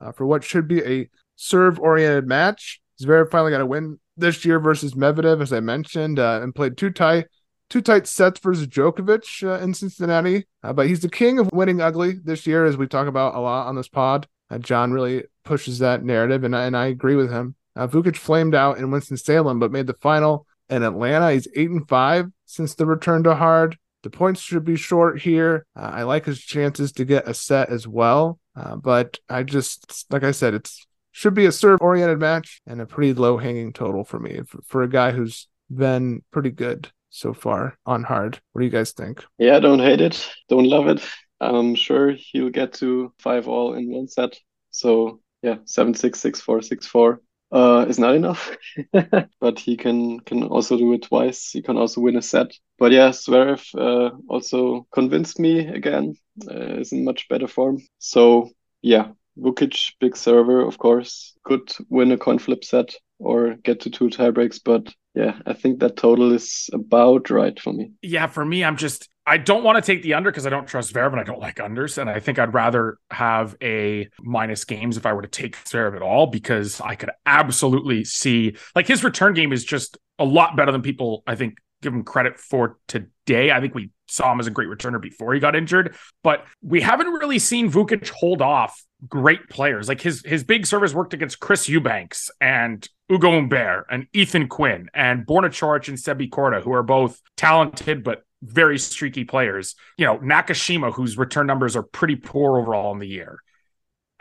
[0.00, 2.80] uh, for what should be a serve oriented match.
[3.00, 6.76] Zverev finally got a win this year versus Medvedev, as I mentioned, uh, and played
[6.76, 7.26] two tight,
[7.70, 10.46] two tight sets versus Djokovic uh, in Cincinnati.
[10.62, 13.40] Uh, but he's the king of winning ugly this year, as we talk about a
[13.40, 14.26] lot on this pod.
[14.60, 17.54] Jon really pushes that narrative, and, and I agree with him.
[17.76, 21.32] Uh, Vukic flamed out in Winston Salem, but made the final in Atlanta.
[21.32, 23.78] He's eight and five since the return to hard.
[24.02, 25.64] The points should be short here.
[25.76, 30.06] Uh, I like his chances to get a set as well, uh, but I just
[30.10, 33.72] like I said, it's should be a serve oriented match and a pretty low hanging
[33.72, 38.40] total for me for, for a guy who's been pretty good so far on hard.
[38.52, 39.24] What do you guys think?
[39.38, 41.06] Yeah, don't hate it, don't love it.
[41.40, 44.38] I'm sure he'll get to five all in one set.
[44.70, 47.20] So yeah, seven six six four six four
[47.52, 48.56] uh, is not enough.
[49.40, 51.50] but he can can also do it twice.
[51.50, 52.52] He can also win a set.
[52.78, 56.14] But yeah, Zverev uh, also convinced me again.
[56.50, 57.78] Uh, is in much better form.
[57.98, 63.80] So yeah, Vukic, big server, of course, could win a coin flip set or get
[63.80, 64.60] to two tiebreaks.
[64.64, 67.92] But yeah, I think that total is about right for me.
[68.00, 70.66] Yeah, for me, I'm just I don't want to take the under because I don't
[70.66, 71.98] trust Zverev and I don't like unders.
[71.98, 75.94] And I think I'd rather have a minus games if I were to take Zverev
[75.94, 80.56] at all because I could absolutely see like his return game is just a lot
[80.56, 83.50] better than people I think give him credit for today.
[83.52, 86.80] I think we saw him as a great returner before he got injured, but we
[86.80, 89.88] haven't really seen Vukic hold off great players.
[89.88, 94.88] Like his his big service worked against Chris Eubanks and Ugo Humbert and Ethan Quinn
[94.94, 99.74] and Borna Coric and Sebi Korda, who are both talented but very streaky players.
[99.96, 103.38] You know, Nakashima, whose return numbers are pretty poor overall in the year.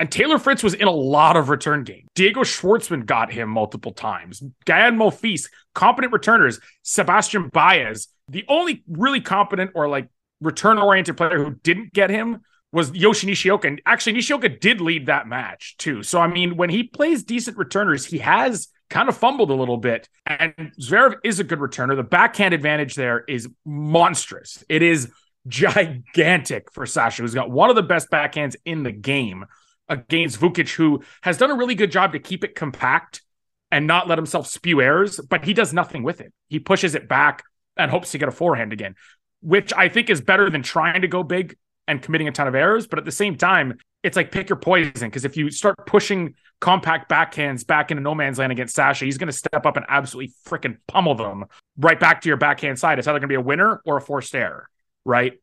[0.02, 2.08] And Taylor Fritz was in a lot of return game.
[2.16, 4.42] Diego Schwartzman got him multiple times.
[4.66, 6.60] Gaël Monfils, competent returners.
[6.82, 10.10] Sebastian Baez, the only really competent or like
[10.40, 13.68] return oriented player who didn't get him was Yoshi Nishioka.
[13.68, 16.02] And actually, Nishioka did lead that match too.
[16.02, 19.78] So, I mean, when he plays decent returners, he has kind of fumbled a little
[19.78, 20.10] bit.
[20.26, 21.96] And Zverev is a good returner.
[21.96, 24.64] The backhand advantage there is monstrous.
[24.68, 25.12] It is
[25.48, 29.46] gigantic for Sasha, who's got one of the best backhands in the game
[29.90, 33.22] against Vukic, who has done a really good job to keep it compact
[33.72, 36.34] and not let himself spew errors, but he does nothing with it.
[36.50, 37.44] He pushes it back
[37.78, 38.96] and hopes to get a forehand again,
[39.42, 42.56] which I think is better than trying to go big and committing a ton of
[42.56, 42.88] errors.
[42.88, 46.36] But at the same time, it's like pick your poison because if you start pushing
[46.60, 49.86] compact backhands back into no man's land against Sasha, he's going to step up and
[49.90, 51.46] absolutely freaking pummel them
[51.78, 53.00] right back to your backhand side.
[53.00, 54.70] It's either going to be a winner or a forced error,
[55.06, 55.34] right?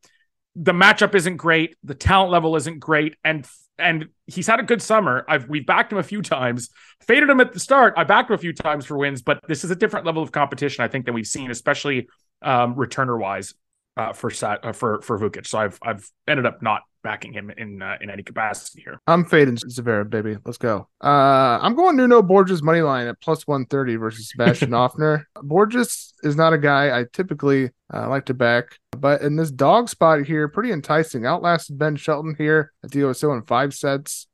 [0.56, 3.46] The matchup isn't great, the talent level isn't great, and
[3.78, 5.24] and he's had a good summer.
[5.28, 6.70] I've we've backed him a few times,
[7.06, 7.94] faded him at the start.
[7.96, 10.32] I backed him a few times for wins, but this is a different level of
[10.32, 10.84] competition.
[10.84, 12.08] I think that we've seen, especially
[12.42, 13.54] um, returner wise,
[13.96, 15.46] uh, for uh, for for Vukic.
[15.46, 19.00] So I've I've ended up not backing him in uh, in any capacity here.
[19.06, 20.36] I'm fading Zverev, baby.
[20.44, 20.88] Let's go.
[21.02, 25.24] Uh, I'm going Nuno Borges money line at plus 130 versus Sebastian Ofner.
[25.42, 29.88] Borges is not a guy I typically uh, like to back, but in this dog
[29.88, 31.26] spot here, pretty enticing.
[31.26, 34.26] Outlasted Ben Shelton here at the OSO in five sets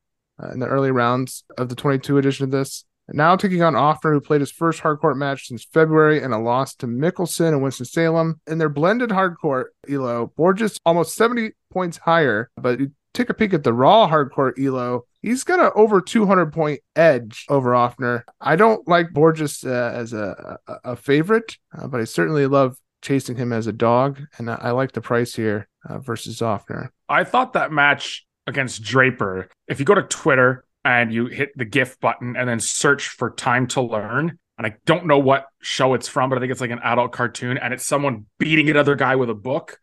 [0.43, 2.85] uh, in the early rounds of the 22 edition of this.
[3.09, 6.75] Now taking on Ofner, who played his first hardcourt match since February and a loss
[6.77, 8.41] to Michelsen and Winston-Salem.
[8.47, 13.55] In their blended hardcourt Elo, Borges almost 70 points higher, but you take a peek
[13.55, 18.23] at the raw hardcourt Elo, he's got an over 200 point edge over Ofner.
[18.41, 22.77] I don't like Borges uh, as a, a, a favorite, uh, but I certainly love
[23.03, 26.89] chasing him as a dog, and I, I like the price here uh, versus Ofner.
[27.09, 31.65] I thought that match against Draper, if you go to Twitter and you hit the
[31.65, 35.95] GIF button and then search for Time to Learn, and I don't know what show
[35.95, 38.95] it's from, but I think it's like an adult cartoon, and it's someone beating another
[38.95, 39.79] guy with a book,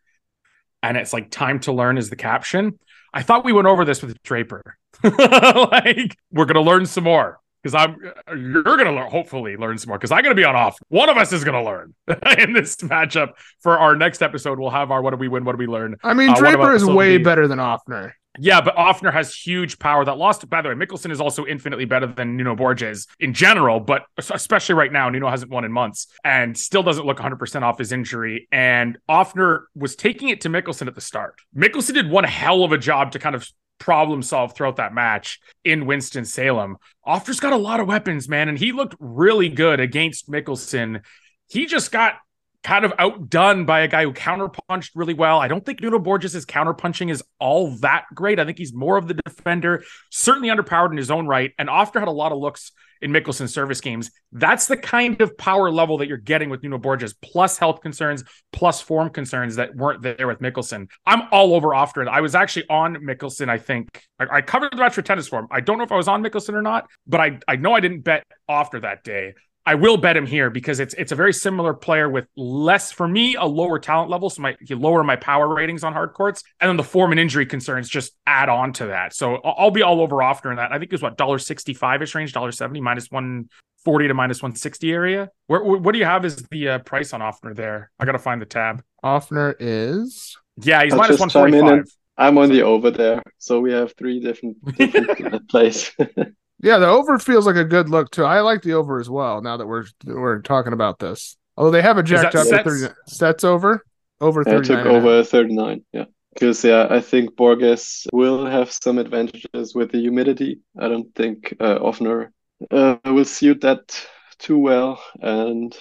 [0.82, 2.78] and it's like Time to Learn is the caption.
[3.12, 4.62] I thought we went over this with Draper.
[5.04, 7.96] like we're gonna learn some more because I'm
[8.28, 10.78] you're gonna learn, hopefully learn some more because I'm gonna be on off.
[10.88, 11.94] One of us is gonna learn
[12.38, 13.32] in this matchup.
[13.60, 15.96] For our next episode, we'll have our what do we win, what do we learn.
[16.02, 18.12] I mean, uh, Draper is way better than Ofner.
[18.38, 20.48] Yeah, but Ofner has huge power that lost.
[20.48, 24.74] By the way, Michelsen is also infinitely better than Nuno Borges in general, but especially
[24.74, 28.48] right now, Nuno hasn't won in months and still doesn't look 100% off his injury.
[28.50, 31.40] And Ofner was taking it to Michelsen at the start.
[31.54, 33.46] Michelsen did one hell of a job to kind of
[33.78, 36.78] problem solve throughout that match in Winston Salem.
[37.06, 41.02] Ofner's got a lot of weapons, man, and he looked really good against Michelsen.
[41.48, 42.14] He just got
[42.62, 45.40] kind of outdone by a guy who counterpunched really well.
[45.40, 48.38] I don't think Nuno Borges' counterpunching is all that great.
[48.38, 51.52] I think he's more of the defender, certainly underpowered in his own right.
[51.58, 54.12] And Ofner had a lot of looks in Michelsen service games.
[54.30, 58.22] That's the kind of power level that you're getting with Nuno Borges, plus health concerns,
[58.52, 60.88] plus form concerns that weren't there with Michelsen.
[61.04, 62.06] I'm all over Ofner.
[62.08, 63.88] I was actually on Michelsen, I think.
[64.20, 65.48] I, I covered the match for tennis form.
[65.50, 67.80] I don't know if I was on Michelsen or not, but I, I know I
[67.80, 69.34] didn't bet Ofner that day.
[69.64, 73.06] I will bet him here because it's it's a very similar player with less for
[73.06, 76.42] me a lower talent level, so my you lower my power ratings on hard courts,
[76.60, 79.14] and then the form and injury concerns just add on to that.
[79.14, 80.72] So I'll, be all over Ofner in that.
[80.72, 83.48] I think it's what dollar sixty five ish range, dollar seventy minus one
[83.84, 85.30] forty to minus one sixty area.
[85.46, 87.90] Where what do you have is the uh, price on Ofner there?
[88.00, 88.82] I got to find the tab.
[89.04, 91.84] Ofner is yeah, he's minus one forty five.
[92.18, 95.92] I'm on the over there, so we have three different different plays.
[96.62, 98.24] Yeah, the over feels like a good look too.
[98.24, 99.42] I like the over as well.
[99.42, 102.64] Now that we're we're talking about this, although they have a jacked up sets?
[102.64, 103.84] 30, sets over
[104.20, 104.48] over.
[104.48, 105.84] I took over thirty nine.
[105.92, 110.60] Yeah, because yeah, I think Borges will have some advantages with the humidity.
[110.78, 112.30] I don't think uh, Ofner
[112.70, 114.06] uh, will suit that
[114.38, 115.02] too well.
[115.20, 115.76] And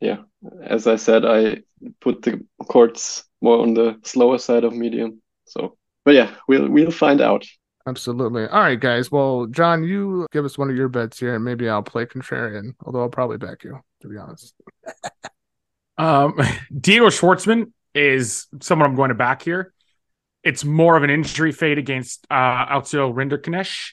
[0.00, 0.18] yeah,
[0.62, 1.58] as I said, I
[2.00, 5.20] put the courts more on the slower side of medium.
[5.44, 7.46] So, but yeah, we'll we'll find out.
[7.86, 8.46] Absolutely.
[8.46, 9.10] All right, guys.
[9.10, 12.74] Well, John, you give us one of your bets here, and maybe I'll play contrarian.
[12.84, 14.54] Although I'll probably back you, to be honest.
[15.98, 16.38] um,
[16.80, 19.72] Diego Schwartzman is someone I'm going to back here.
[20.42, 23.92] It's more of an injury fade against uh, Autsil Rinderknech,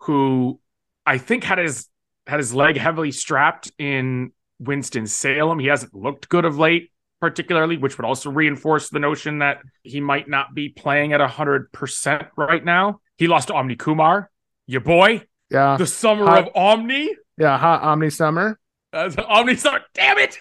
[0.00, 0.60] who
[1.06, 1.86] I think had his
[2.26, 5.58] had his leg heavily strapped in Winston Salem.
[5.58, 10.00] He hasn't looked good of late, particularly, which would also reinforce the notion that he
[10.00, 13.00] might not be playing at hundred percent right now.
[13.20, 14.30] He lost to Omni Kumar,
[14.66, 15.24] your boy.
[15.50, 17.14] Yeah, the summer hot, of Omni.
[17.36, 18.58] Yeah, hot Omni summer.
[18.94, 19.82] Uh, Omni Summer.
[19.92, 20.38] Damn it!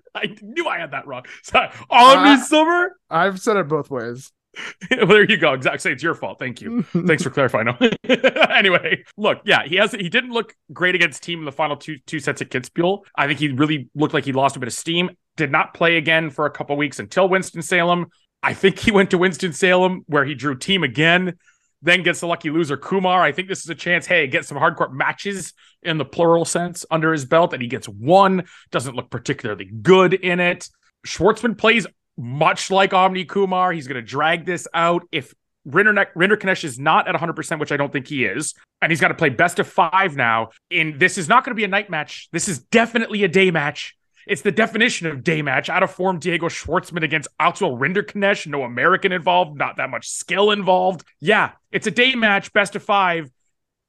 [0.14, 1.24] I knew I had that wrong.
[1.42, 1.68] Sorry.
[1.90, 2.96] Omni uh, Summer.
[3.10, 4.32] I've said it both ways.
[4.90, 5.52] well, there you go.
[5.52, 5.92] Exactly.
[5.92, 6.38] It's your fault.
[6.38, 6.82] Thank you.
[6.84, 7.68] Thanks for clarifying.
[8.08, 11.98] anyway, look, yeah, he has he didn't look great against Thiem in the final two
[12.06, 13.00] two sets at Kitzbühel.
[13.14, 15.10] I think he really looked like he lost a bit of steam.
[15.36, 18.06] Did not play again for a couple weeks until Winston Salem.
[18.42, 21.34] I think he went to Winston Salem where he drew Thiem again
[21.84, 23.22] then gets the lucky loser Kumar.
[23.22, 26.84] I think this is a chance, hey, get some hardcore matches in the plural sense
[26.90, 28.44] under his belt, and he gets one.
[28.70, 30.68] Doesn't look particularly good in it.
[31.06, 33.72] Schwartzman plays much like Omni Kumar.
[33.72, 35.02] He's going to drag this out.
[35.12, 35.34] If
[35.68, 39.08] Rinder, Rinderknech is not at 100%, which I don't think he is, and he's got
[39.08, 40.50] to play best of five now.
[40.70, 42.28] And this is not going to be a night match.
[42.32, 43.96] This is definitely a day match.
[44.26, 45.68] It's the definition of day match.
[45.68, 48.46] Out of form, Diego Schwartzman against Autsil Rinderknech.
[48.46, 51.04] No American involved, not that much skill involved.
[51.20, 53.30] Yeah, it's a day match, best of five.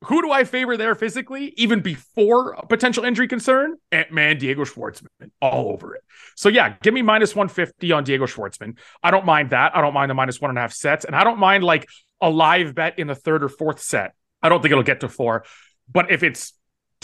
[0.06, 3.76] Who do I favor there physically, even before a potential injury concern?
[3.92, 6.04] Ant Man, Diego Schwartzman, all over it.
[6.36, 8.78] So, yeah, give me minus 150 on Diego Schwartzman.
[9.02, 9.76] I don't mind that.
[9.76, 11.06] I don't mind the minus one and a half sets.
[11.06, 11.88] And I don't mind like
[12.22, 14.14] a live bet in the third or fourth set.
[14.44, 15.44] I don't think it'll get to four.
[15.92, 16.54] But if it's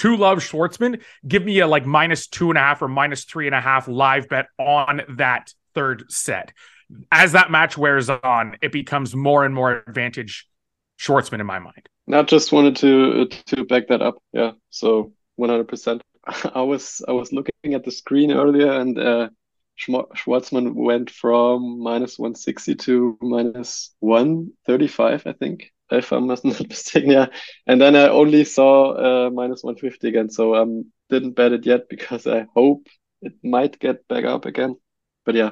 [0.01, 3.45] two love Schwartzman, give me a like minus two and a half or minus three
[3.45, 6.53] and a half live bet on that third set.
[7.11, 10.47] As that match wears on, it becomes more and more advantage
[10.99, 11.87] Schwartzman in my mind.
[12.07, 14.15] Not just wanted to to back that up.
[14.33, 16.01] Yeah, so one hundred percent.
[16.55, 19.29] I was I was looking at the screen earlier, and uh,
[19.79, 26.27] Schwartzman went from minus one sixty to minus one thirty five, I think if I'm
[26.27, 27.11] not mistaken.
[27.11, 27.27] Yeah,
[27.67, 31.65] and then I only saw uh, minus 150 again, so I um, didn't bet it
[31.65, 32.87] yet because I hope
[33.21, 34.75] it might get back up again.
[35.25, 35.51] But yeah,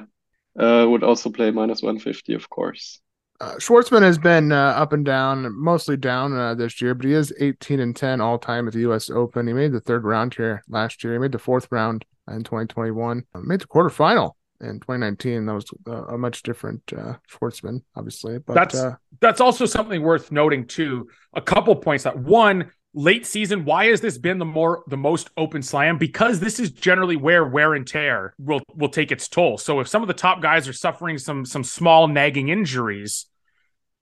[0.58, 3.00] uh, would also play minus 150, of course.
[3.40, 7.14] Uh, Schwartzman has been uh, up and down, mostly down uh, this year, but he
[7.14, 9.08] is 18 and 10 all time at the U.S.
[9.08, 9.46] Open.
[9.46, 11.14] He made the third round here last year.
[11.14, 13.24] He made the fourth round in 2021.
[13.42, 15.64] Made the quarterfinal in 2019 that was
[16.10, 18.38] a much different uh, Schwartzman, obviously.
[18.38, 21.08] But that's uh, that's also something worth noting too.
[21.34, 23.64] A couple points that one late season.
[23.64, 25.98] Why has this been the more the most open slam?
[25.98, 29.58] Because this is generally where wear and tear will will take its toll.
[29.58, 33.26] So if some of the top guys are suffering some some small nagging injuries,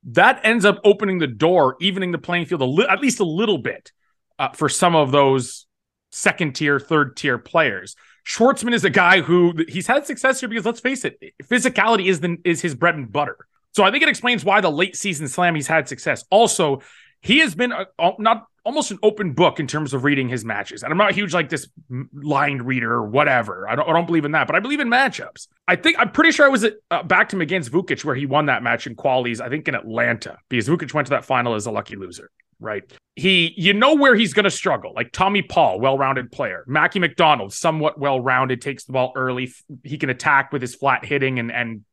[0.05, 3.25] that ends up opening the door, evening the playing field a li- at least a
[3.25, 3.93] little bit
[4.39, 5.67] uh, for some of those
[6.11, 7.97] second tier, third tier players.
[8.29, 12.21] Schwartzman is a guy who he's had success here because let's face it, physicality is
[12.21, 13.39] the is his bread and butter.
[13.73, 16.25] So I think it explains why the late season slam he's had success.
[16.31, 16.83] Also,
[17.23, 17.87] he has been a,
[18.19, 20.83] not almost an open book in terms of reading his matches.
[20.83, 21.69] And I'm not huge like this
[22.13, 23.67] lined reader or whatever.
[23.67, 25.49] I don't, I don't believe in that, but I believe in matchups.
[25.67, 28.15] I think I'm pretty sure I was at, uh, back to him against Vukic where
[28.15, 29.41] he won that match in qualies.
[29.41, 32.83] I think in Atlanta because Vukic went to that final as a lucky loser right?
[33.17, 34.93] He, you know where he's going to struggle.
[34.95, 36.65] Like Tommy Paul, well-rounded player.
[36.67, 39.53] Mackie McDonald, somewhat well-rounded, takes the ball early.
[39.83, 41.85] He can attack with his flat hitting and and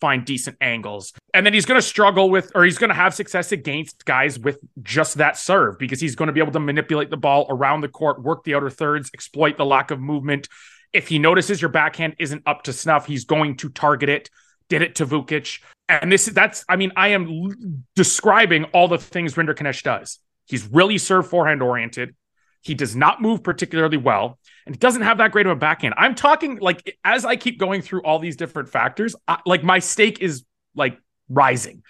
[0.00, 1.14] find decent angles.
[1.32, 4.38] And then he's going to struggle with, or he's going to have success against guys
[4.38, 7.80] with just that serve because he's going to be able to manipulate the ball around
[7.80, 10.48] the court, work the outer thirds, exploit the lack of movement.
[10.92, 14.28] If he notices your backhand isn't up to snuff, he's going to target it.
[14.68, 15.60] Did it to Vukic.
[15.88, 20.18] And this that's I mean, I am describing all the things Rinderknech does.
[20.46, 22.14] He's really serve forehand oriented.
[22.62, 25.94] He does not move particularly well, and he doesn't have that great of a backhand.
[25.98, 29.80] I'm talking like as I keep going through all these different factors, I, like my
[29.80, 30.44] stake is
[30.74, 30.98] like
[31.28, 31.82] rising.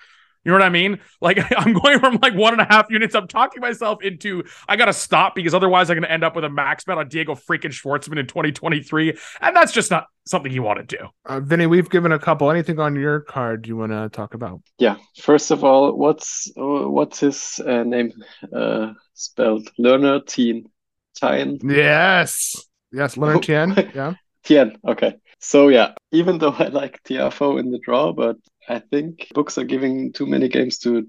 [0.45, 1.01] You know what I mean?
[1.21, 3.15] Like I'm going from like one and a half units.
[3.15, 6.51] I'm talking myself into I gotta stop because otherwise I'm gonna end up with a
[6.51, 10.89] max bet on Diego freaking Schwartzman in 2023, and that's just not something you want
[10.89, 11.05] to do.
[11.27, 12.51] Uh, Vinny, we've given a couple.
[12.51, 14.61] Anything on your card you want to talk about?
[14.79, 14.97] Yeah.
[15.21, 18.13] First of all, what's uh, what's his uh, name
[18.53, 19.71] uh, spelled?
[19.79, 20.69] Learner Tien.
[21.15, 21.59] Tien.
[21.63, 22.57] Yes.
[22.93, 23.75] Yes, Leonard Tien.
[23.95, 24.15] Yeah.
[24.45, 24.79] Tien.
[24.87, 25.17] Okay.
[25.41, 28.37] So yeah, even though I like Tiafoe in the draw, but
[28.69, 31.07] I think books are giving too many games to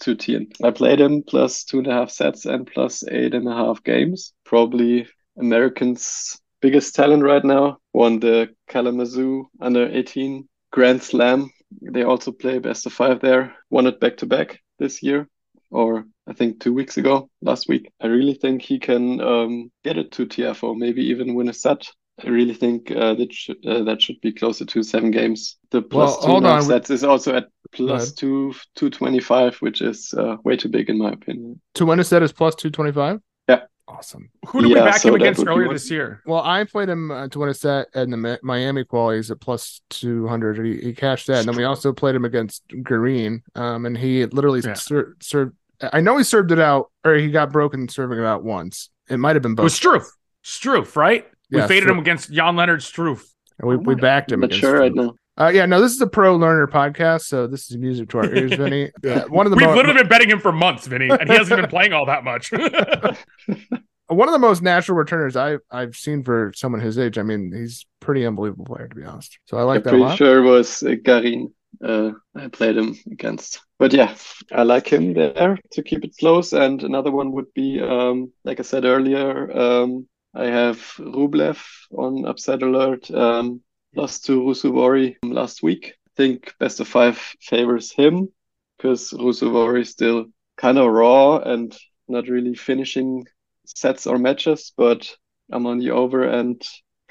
[0.00, 0.48] to Tien.
[0.62, 3.82] I played him plus two and a half sets and plus eight and a half
[3.82, 4.32] games.
[4.44, 7.78] Probably Americans' biggest talent right now.
[7.92, 11.50] Won the Kalamazoo under 18 Grand Slam.
[11.82, 13.56] They also play best of five there.
[13.70, 15.28] Won it back to back this year.
[15.70, 17.92] or I think two weeks ago, last week.
[18.00, 21.90] I really think he can um, get it to Tiafoe, maybe even win a set.
[22.24, 25.56] I really think uh, that should uh, that should be closer to seven games.
[25.70, 26.62] The plus Well, two hold on.
[26.62, 28.16] sets is also at Go plus ahead.
[28.16, 31.60] two two twenty five, which is uh, way too big in my opinion.
[31.74, 33.20] To win a set is plus 225?
[33.48, 33.62] Yeah.
[33.88, 34.30] Awesome.
[34.46, 36.22] Who did we back so him against earlier this year?
[36.24, 39.10] Well, I played him uh, to win a set in the Miami qual.
[39.10, 40.64] He's at plus 200.
[40.64, 41.40] He, he cashed that.
[41.40, 43.42] And then we also played him against Green.
[43.56, 44.74] Um, and he literally Yeah.
[44.74, 45.56] ser- served.
[45.92, 48.88] I know he served it out, or he got broken serving it out once.
[49.10, 49.64] It might have been It both.
[49.64, 50.06] was Struff.
[50.44, 51.26] Struff, right?
[51.50, 51.92] We Yeah, faded Struff.
[51.92, 53.22] him against Jan-Lennard Struff.
[53.58, 54.42] And we, we backed him.
[54.42, 54.96] I'm sure right Struff.
[55.06, 55.14] now.
[55.36, 58.32] Uh, yeah, no, this is a pro learner podcast, so this is music to our
[58.34, 58.90] ears, Vinny.
[59.04, 61.36] Uh, one of the We've mo- literally been betting him for months, Vinny, and he
[61.36, 62.52] hasn't been playing all that much.
[64.06, 67.18] one of the most natural returners I I've seen for someone his age.
[67.18, 69.38] I mean, he's a pretty unbelievable player to be honest.
[69.46, 70.18] So I like I'm that a pretty lot.
[70.18, 73.60] sure it was uh, Garin uh, I played him against.
[73.78, 74.14] But yeah,
[74.52, 76.52] I like him there to keep it close.
[76.52, 81.62] And another one would be, um, like I said earlier, um, I have Rublev
[81.96, 83.62] on upset alert, um,
[83.94, 85.94] lost to Ruusuvuori last week.
[86.08, 88.28] I think best of five favors him
[88.76, 90.26] because Ruusuvuori is still
[90.56, 91.76] kind of raw and
[92.08, 93.26] not really finishing
[93.64, 95.16] sets or matches, but
[95.52, 96.60] I'm on the over and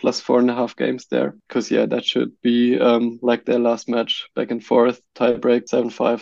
[0.03, 1.33] plus four and a half games there.
[1.47, 5.89] Because yeah, that should be um, like their last match, back and forth, tiebreak, seven
[5.89, 6.21] five,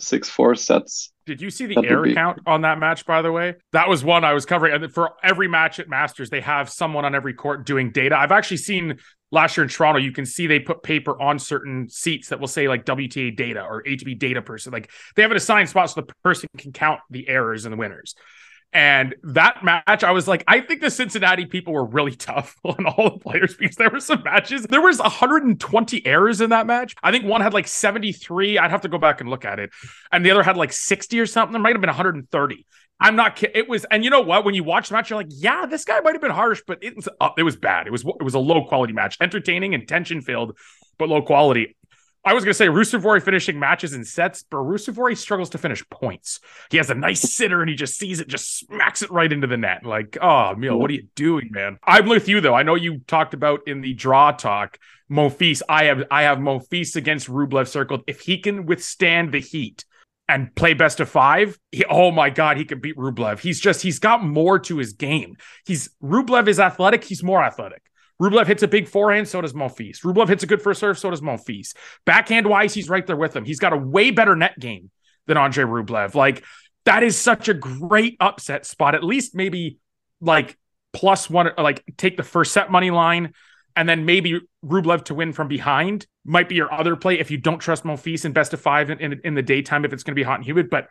[0.00, 1.12] six four sets.
[1.26, 3.54] Did you see the That error be- count on that match, by the way?
[3.70, 4.74] That was one I was covering.
[4.74, 8.18] And for every match at Masters, they have someone on every court doing data.
[8.18, 8.98] I've actually seen
[9.30, 12.48] last year in Toronto, you can see they put paper on certain seats that will
[12.48, 14.72] say like WTA data or HB data person.
[14.72, 17.76] Like they have an assigned spot so the person can count the errors and the
[17.76, 18.16] winners.
[18.72, 22.86] And that match, I was like, I think the Cincinnati people were really tough on
[22.86, 24.62] all the players because there were some matches.
[24.62, 26.94] There was 120 errors in that match.
[27.02, 28.58] I think one had like 73.
[28.58, 29.70] I'd have to go back and look at it.
[30.12, 31.52] And the other had like 60 or something.
[31.52, 32.66] There might have been 130.
[33.00, 33.56] I'm not kidding.
[33.56, 34.44] It was, and you know what?
[34.44, 36.78] When you watch the match, you're like, yeah, this guy might have been harsh, but
[36.82, 37.86] it was uh, it was bad.
[37.86, 40.56] It was it was a low quality match, entertaining and tension filled,
[40.98, 41.76] but low quality.
[42.22, 45.88] I was going to say Ruusuvuori finishing matches in sets, but Ruusuvuori struggles to finish
[45.88, 46.40] points.
[46.70, 49.46] He has a nice sitter and he just sees it, just smacks it right into
[49.46, 49.86] the net.
[49.86, 51.78] Like, oh, Emil, what are you doing, man?
[51.82, 52.54] I'm with you though.
[52.54, 54.78] I know you talked about in the draw talk
[55.10, 55.62] Monfils.
[55.66, 58.02] I have I have Monfils against Rublev circled.
[58.06, 59.86] If he can withstand the heat
[60.28, 63.40] and play best of five, he, oh my god, he can beat Rublev.
[63.40, 65.36] He's just he's got more to his game.
[65.64, 67.02] He's Rublev is athletic.
[67.02, 67.82] He's more athletic.
[68.20, 70.02] Rublev hits a big forehand, so does Monfils.
[70.04, 71.74] Rublev hits a good first serve, so does Monfils.
[72.04, 73.44] Backhand wise, he's right there with him.
[73.44, 74.90] He's got a way better net game
[75.26, 76.14] than Andre Rublev.
[76.14, 76.44] Like
[76.84, 78.94] that is such a great upset spot.
[78.94, 79.78] At least maybe
[80.20, 80.58] like
[80.92, 83.32] plus one, like take the first set money line,
[83.76, 87.38] and then maybe Rublev to win from behind might be your other play if you
[87.38, 90.12] don't trust Monfils in best of five in, in, in the daytime if it's going
[90.12, 90.68] to be hot and humid.
[90.68, 90.88] But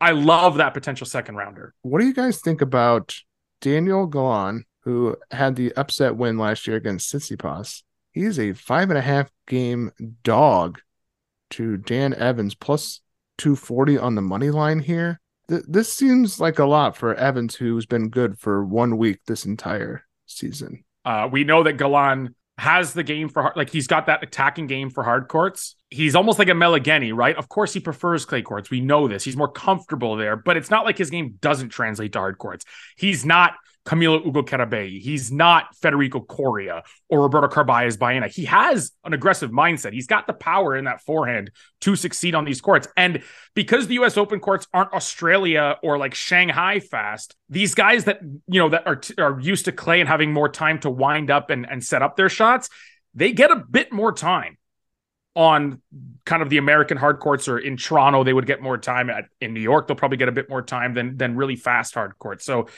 [0.00, 1.74] I love that potential second rounder.
[1.82, 3.14] What do you guys think about
[3.60, 7.82] Daniel Galan, who had the upset win last year against Tsitsipas?
[8.12, 9.90] He's a five and a half game
[10.22, 10.80] dog
[11.50, 13.00] to Dan Evans plus
[13.38, 15.20] 240 on the money line here.
[15.48, 19.44] Th- this seems like a lot for Evans, who's been good for one week this
[19.44, 20.84] entire season.
[21.04, 24.66] Uh, we know that Galan has the game for hard, like he's got that attacking
[24.66, 25.74] game for hard courts.
[25.90, 27.36] He's almost like a Meligeni, right?
[27.36, 28.70] Of course, he prefers clay courts.
[28.70, 29.24] We know this.
[29.24, 32.64] He's more comfortable there, but it's not like his game doesn't translate to hard courts.
[32.96, 33.54] He's not
[33.84, 35.00] Camilo Ugo Carabelli.
[35.00, 38.28] He's not Federico Coria or Roberto Carballes Baena.
[38.28, 39.92] He has an aggressive mindset.
[39.92, 42.86] He's got the power in that forehand to succeed on these courts.
[42.96, 43.22] And
[43.54, 48.60] because the US Open courts aren't Australia or like Shanghai fast, these guys that, you
[48.60, 51.68] know, that are, are used to clay and having more time to wind up and,
[51.68, 52.68] and set up their shots,
[53.14, 54.58] they get a bit more time
[55.34, 55.80] on
[56.24, 59.24] kind of the American hard courts or in Toronto, they would get more time at
[59.40, 59.86] in New York.
[59.86, 62.44] They'll probably get a bit more time than, than really fast hard courts.
[62.44, 62.68] So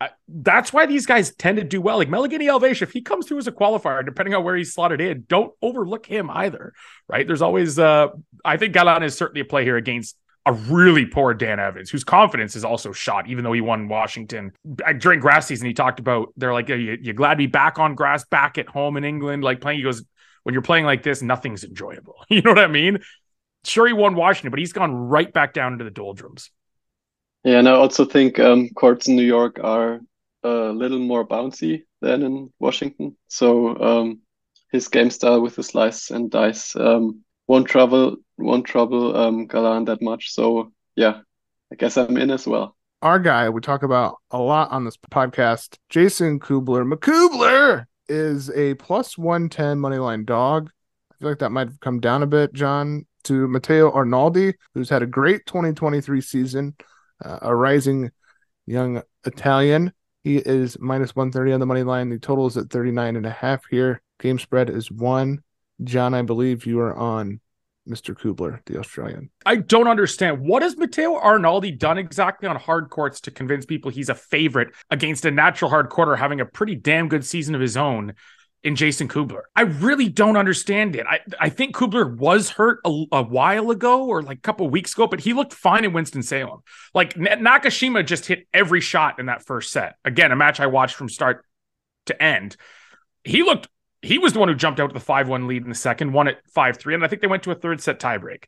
[0.00, 1.98] uh, that's why these guys tend to do well.
[1.98, 5.00] Like Meligeni Alves, if he comes through as a qualifier, depending on where he's slotted
[5.00, 6.72] in, don't overlook him either.
[7.08, 7.26] Right?
[7.26, 8.08] There's always, uh,
[8.44, 12.04] I think Galan is certainly a play here against a really poor Dan Evans, whose
[12.04, 14.52] confidence is also shot, even though he won Washington
[14.98, 15.66] during grass season.
[15.66, 18.68] He talked about they're like, you, you glad to be back on grass, back at
[18.68, 19.78] home in England, like playing.
[19.78, 20.02] He goes,
[20.44, 22.14] when you're playing like this, nothing's enjoyable.
[22.30, 23.00] You know what I mean?
[23.64, 26.50] Sure, he won Washington, but he's gone right back down into the doldrums.
[27.44, 30.00] Yeah, and I also think um, courts in New York are
[30.42, 33.16] a little more bouncy than in Washington.
[33.28, 34.20] So um,
[34.70, 39.84] his game style with the slice and dice um, won't trouble won't trouble um, Galan
[39.86, 40.32] that much.
[40.32, 41.20] So yeah,
[41.72, 42.76] I guess I'm in as well.
[43.02, 46.90] Our guy we talk about a lot on this podcast, Jason Kubler.
[46.90, 50.70] McKubler is a plus 110 moneyline dog.
[51.12, 54.88] I feel like that might have come down a bit, John, to Matteo Arnaldi, who's
[54.88, 56.74] had a great 2023 season.
[57.24, 58.10] Uh, a rising
[58.66, 59.92] young Italian.
[60.24, 62.10] He is minus 130 on the money line.
[62.10, 64.02] The total is at 39 and a half here.
[64.20, 65.42] Game spread is one.
[65.84, 67.40] John, I believe you are on
[67.88, 68.14] Mr.
[68.14, 69.30] Kubler, the Australian.
[69.46, 70.40] I don't understand.
[70.40, 74.74] What has Matteo Arnaldi done exactly on hard courts to convince people he's a favorite
[74.90, 78.14] against a natural hard courter having a pretty damn good season of his own
[78.62, 79.42] in Jason Kubler?
[79.54, 81.06] I really don't understand it.
[81.08, 84.92] I, I think Kubler was hurt a, a while ago or like a couple weeks
[84.94, 86.60] ago, but he looked fine in Winston-Salem.
[86.94, 89.96] Like N- Nakashima just hit every shot in that first set.
[90.04, 91.44] Again, a match I watched from start
[92.06, 92.56] to end.
[93.24, 93.68] He looked
[94.02, 96.28] he was the one who jumped out to the 5-1 lead in the second, won
[96.28, 98.44] at 5-3, and I think they went to a third set tiebreak.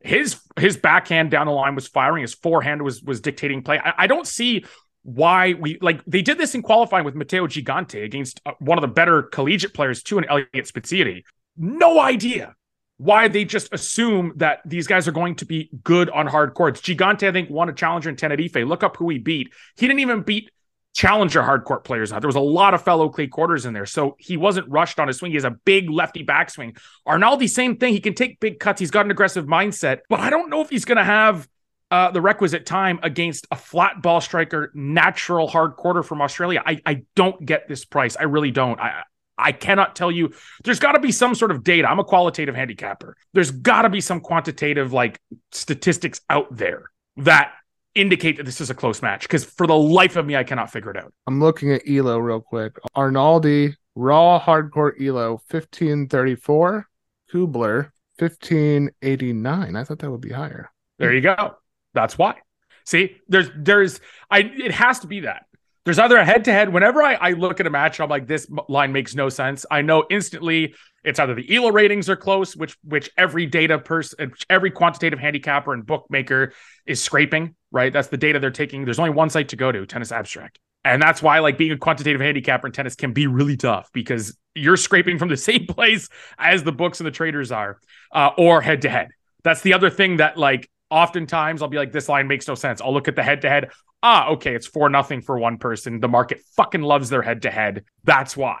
[0.00, 3.78] His his backhand down the line was firing, his forehand was was dictating play.
[3.78, 4.64] I, I don't see
[5.06, 8.82] why we like they did this in qualifying with Matteo Gigante against uh, one of
[8.82, 11.22] the better collegiate players too, and Eliot Spizzirri.
[11.56, 12.56] No idea
[12.98, 16.80] why they just assume that these guys are going to be good on hard courts.
[16.80, 18.56] Gigante, I think, won a challenger in Tenerife.
[18.56, 19.52] Look up who he beat.
[19.76, 20.50] He didn't even beat
[20.92, 22.22] challenger hardcourt players out.
[22.22, 23.86] There was a lot of fellow clay quarters in there.
[23.86, 25.30] So he wasn't rushed on his swing.
[25.30, 26.76] He has a big lefty backswing.
[27.06, 27.92] Arnaldi, same thing.
[27.92, 28.80] He can take big cuts.
[28.80, 31.46] He's got an aggressive mindset, but I don't know if he's going to have
[31.90, 36.62] uh, the requisite time against a flat ball striker, natural hard quarter from Australia.
[36.64, 38.16] I, I don't get this price.
[38.16, 38.80] I really don't.
[38.80, 39.02] I,
[39.38, 40.32] I cannot tell you.
[40.64, 41.88] There's got to be some sort of data.
[41.88, 43.16] I'm a qualitative handicapper.
[43.34, 45.20] There's got to be some quantitative like
[45.52, 47.52] statistics out there that
[47.94, 50.70] indicate that this is a close match because for the life of me, I cannot
[50.70, 51.12] figure it out.
[51.26, 52.76] I'm looking at Elo real quick.
[52.96, 56.86] Arnaldi, raw hardcore Elo, 1534.
[57.32, 59.76] Kubler, 1589.
[59.76, 60.70] I thought that would be higher.
[60.98, 61.56] There you go.
[61.96, 62.36] That's why.
[62.84, 65.46] See, there's, there's, I, it has to be that.
[65.84, 66.72] There's either a head to head.
[66.72, 69.64] Whenever I, I look at a match, I'm like, this line makes no sense.
[69.70, 70.74] I know instantly
[71.04, 75.72] it's either the ELO ratings are close, which which every data person, every quantitative handicapper
[75.72, 76.52] and bookmaker
[76.84, 77.54] is scraping.
[77.70, 78.84] Right, that's the data they're taking.
[78.84, 81.78] There's only one site to go to, Tennis Abstract, and that's why like being a
[81.78, 86.08] quantitative handicapper in tennis can be really tough because you're scraping from the same place
[86.36, 87.78] as the books and the traders are,
[88.12, 89.10] uh, or head to head.
[89.44, 92.80] That's the other thing that like oftentimes I'll be like, this line makes no sense.
[92.80, 93.70] I'll look at the head to head.
[94.02, 96.00] Ah, okay, it's four nothing for one person.
[96.00, 97.84] The market fucking loves their head to head.
[98.04, 98.58] That's why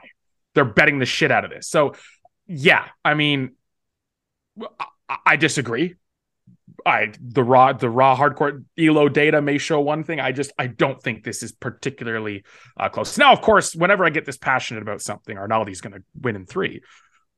[0.54, 1.68] they're betting the shit out of this.
[1.68, 1.94] So,
[2.46, 3.52] yeah, I mean,
[5.08, 5.96] I, I disagree.
[6.84, 10.20] I the raw the raw hardcore elo data may show one thing.
[10.20, 12.44] I just I don't think this is particularly
[12.76, 13.18] uh, close.
[13.18, 16.46] Now, of course, whenever I get this passionate about something, Arnaldi's going to win in
[16.46, 16.82] three,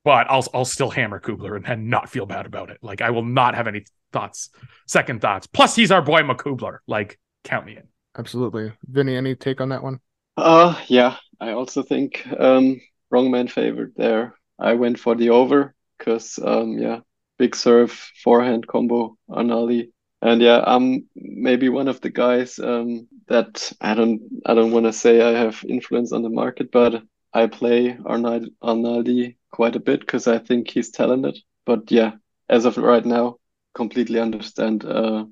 [0.08, 2.78] but I'll I'll still hammer Kubler and, and not feel bad about it.
[2.80, 4.48] Like I will not have any thoughts,
[4.86, 5.46] second thoughts.
[5.46, 6.78] Plus, he's our boy McKubler.
[6.86, 7.82] Like count me in.
[8.16, 9.16] Absolutely, Vinny.
[9.16, 10.00] Any take on that one?
[10.38, 12.80] Uh yeah, I also think um,
[13.10, 14.34] wrong man favored there.
[14.58, 17.00] I went for the over because um yeah,
[17.38, 17.92] big serve
[18.24, 19.90] forehand combo Arnaldi.
[20.22, 24.86] And yeah, I'm maybe one of the guys um, that I don't I don't want
[24.86, 27.02] to say I have influence on the market, but
[27.32, 31.38] I play Arnaldi, Arnaldi quite a bit because I think he's talented.
[31.66, 32.12] But yeah,
[32.48, 33.36] as of right now,
[33.74, 35.26] completely understand uh,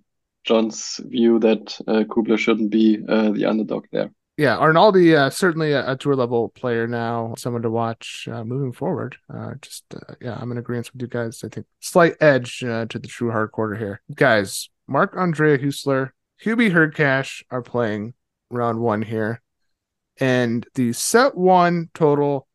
[0.45, 4.11] John's view that uh, Kubler shouldn't be uh, the underdog there.
[4.37, 8.73] Yeah, Arnaldi uh, certainly a, a, tour level player now, someone to watch uh, moving
[8.73, 9.17] forward.
[9.33, 11.43] Uh, just uh, yeah, I'm in agreement with you guys.
[11.43, 14.69] I think slight edge to the true hard quarter here, guys.
[14.87, 16.11] Marc Andrea Huesler,
[16.45, 18.13] Hubie Hurkacz are playing
[18.51, 19.41] round one here,
[20.19, 22.47] and the set one total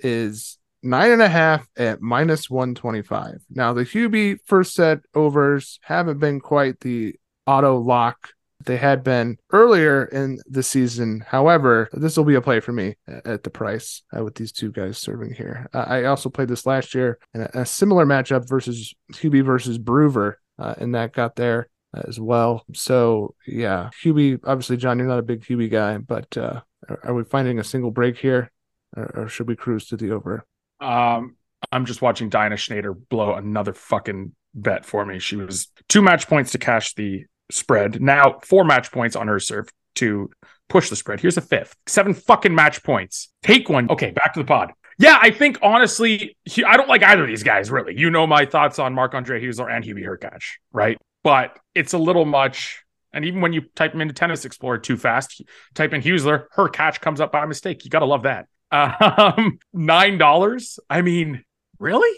[0.00, 3.42] is nine and a half at minus 125.
[3.50, 8.30] Now, the Hubie first set overs haven't been quite the auto lock
[8.64, 11.24] they had been earlier in the season.
[11.26, 14.72] However, this will be a play for me at the price uh, with these two
[14.72, 15.68] guys serving here.
[15.74, 19.78] Uh, I also played this last year in a, a similar matchup versus Hubie versus
[19.78, 22.64] Bruver, uh, and that got there as well.
[22.74, 26.60] So, yeah, Hubie, obviously, John, you're not a big Hubie guy, but uh,
[27.02, 28.50] are, we finding a single break here?
[28.96, 30.44] Or, or should we cruise to the over?
[30.80, 31.36] Um,
[31.72, 35.18] I'm just watching Diana Schneider blow another fucking bet for me.
[35.18, 38.00] She was two match points to cash the spread.
[38.00, 40.30] Now four match points on her serve to
[40.68, 41.20] push the spread.
[41.20, 41.74] Here's a fifth.
[41.86, 43.32] Seven fucking match points.
[43.42, 43.90] Take one.
[43.90, 44.72] Okay, back to the pod.
[44.98, 47.98] Yeah, I think honestly, I don't like either of these guys really.
[47.98, 50.96] You know my thoughts on Marc Andre Huesler and Hubie Hurkacz, right?
[51.26, 52.84] But it's a little much.
[53.12, 55.42] And even when you type him into Tennis Explorer too fast,
[55.74, 57.84] type in Huesler, catch comes up by mistake.
[57.84, 58.46] You got to love that.
[58.70, 60.78] Um, nine dollars.
[60.88, 61.42] I mean,
[61.80, 62.16] really?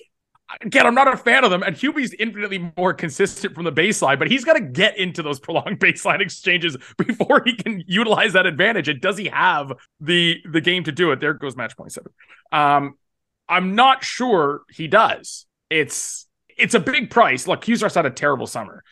[0.61, 4.19] Again, I'm not a fan of them, and Hubie's infinitely more consistent from the baseline,
[4.19, 8.45] but he's got to get into those prolonged baseline exchanges before he can utilize that
[8.45, 8.89] advantage.
[8.89, 11.21] And does he have the the game to do it?
[11.21, 12.13] There goes match point seven.
[12.53, 12.99] Um,
[13.49, 15.47] I'm not sure he does.
[15.71, 16.29] It's
[16.59, 17.47] it's a big price.
[17.47, 18.85] Look, Huesler's had a terrible summer,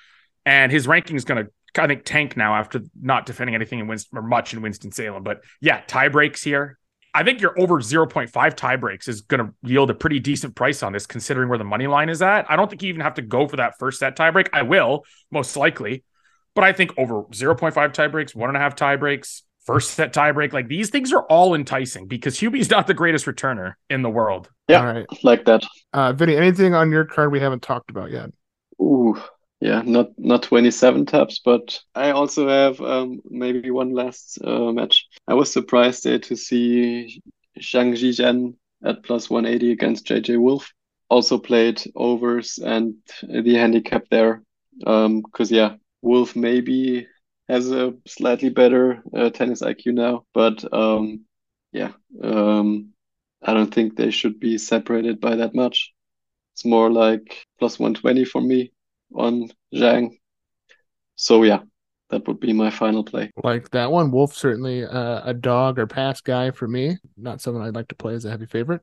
[0.47, 3.87] and his ranking is going to I think tank now after not defending anything in
[3.87, 5.23] Winston or much in Winston Salem.
[5.23, 6.79] But yeah, tie breaks here.
[7.13, 10.83] I think your over 0.5 tie breaks is going to yield a pretty decent price
[10.83, 12.51] on this, considering where the money line is at.
[12.51, 14.49] I don't think you even have to go for that first set tie break.
[14.55, 16.03] I will, most likely.
[16.55, 20.13] But I think over 0.5 tie breaks, one and a half tie breaks, first set
[20.15, 24.01] tie break, like these things are all enticing because Hubie's not the greatest returner in
[24.01, 24.49] the world.
[24.69, 25.07] Yeah, All right.
[25.23, 25.63] like that.
[25.93, 28.31] Uh, Vinny, anything on your card we haven't talked about yet?
[28.81, 29.21] Ooh,
[29.61, 35.07] yeah, not not 27 taps, but I also have um, maybe one last uh, match.
[35.27, 37.23] I was surprised there to see
[37.59, 38.55] Zhang Zhizhen
[38.85, 40.73] at plus 180 against JJ Wolf.
[41.09, 44.43] Also played overs and the handicap there.
[44.87, 47.07] Um, because yeah, Wolf maybe
[47.49, 51.25] has a slightly better uh, tennis IQ now, but um,
[51.73, 51.93] yeah,
[52.23, 52.93] um,
[53.43, 55.93] I don't think they should be separated by that much.
[56.53, 58.73] It's more like plus 120 for me
[59.17, 60.19] on Zhang.
[61.17, 61.61] So yeah,
[62.11, 63.33] that would be my final play.
[63.43, 66.99] Like that one, Wolf certainly uh, a dog or pass guy for me.
[67.17, 68.83] Not someone I'd like to play as a heavy favorite.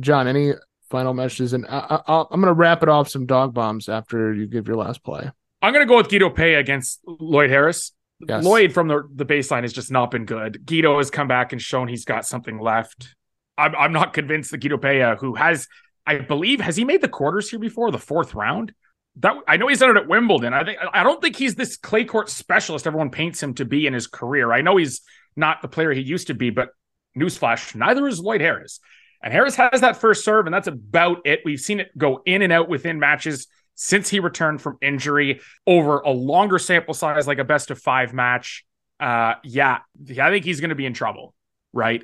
[0.00, 0.52] John, any
[0.90, 1.52] final messages?
[1.52, 4.68] And I, I, I'm going to wrap it off some dog bombs after you give
[4.68, 5.30] your last play.
[5.62, 7.92] I'm going to go with Guido Pay against Lloyd Harris.
[8.26, 8.44] Yes.
[8.44, 10.64] Lloyd from the, the baseline has just not been good.
[10.66, 13.14] Guido has come back and shown he's got something left.
[13.58, 15.68] I'm, I'm not convinced that Guido Pella, who has,
[16.06, 18.72] I believe, has he made the quarters here before the fourth round?
[19.16, 20.54] That I know he's done it at Wimbledon.
[20.54, 23.86] I think I don't think he's this clay court specialist everyone paints him to be
[23.86, 24.52] in his career.
[24.52, 25.02] I know he's
[25.36, 26.70] not the player he used to be, but
[27.16, 28.80] newsflash, neither is Lloyd Harris.
[29.22, 31.40] And Harris has that first serve, and that's about it.
[31.44, 36.00] We've seen it go in and out within matches since he returned from injury over
[36.00, 38.64] a longer sample size, like a best of five match.
[38.98, 39.78] Uh, yeah,
[40.20, 41.34] I think he's going to be in trouble,
[41.72, 42.02] right?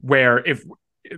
[0.00, 0.64] Where if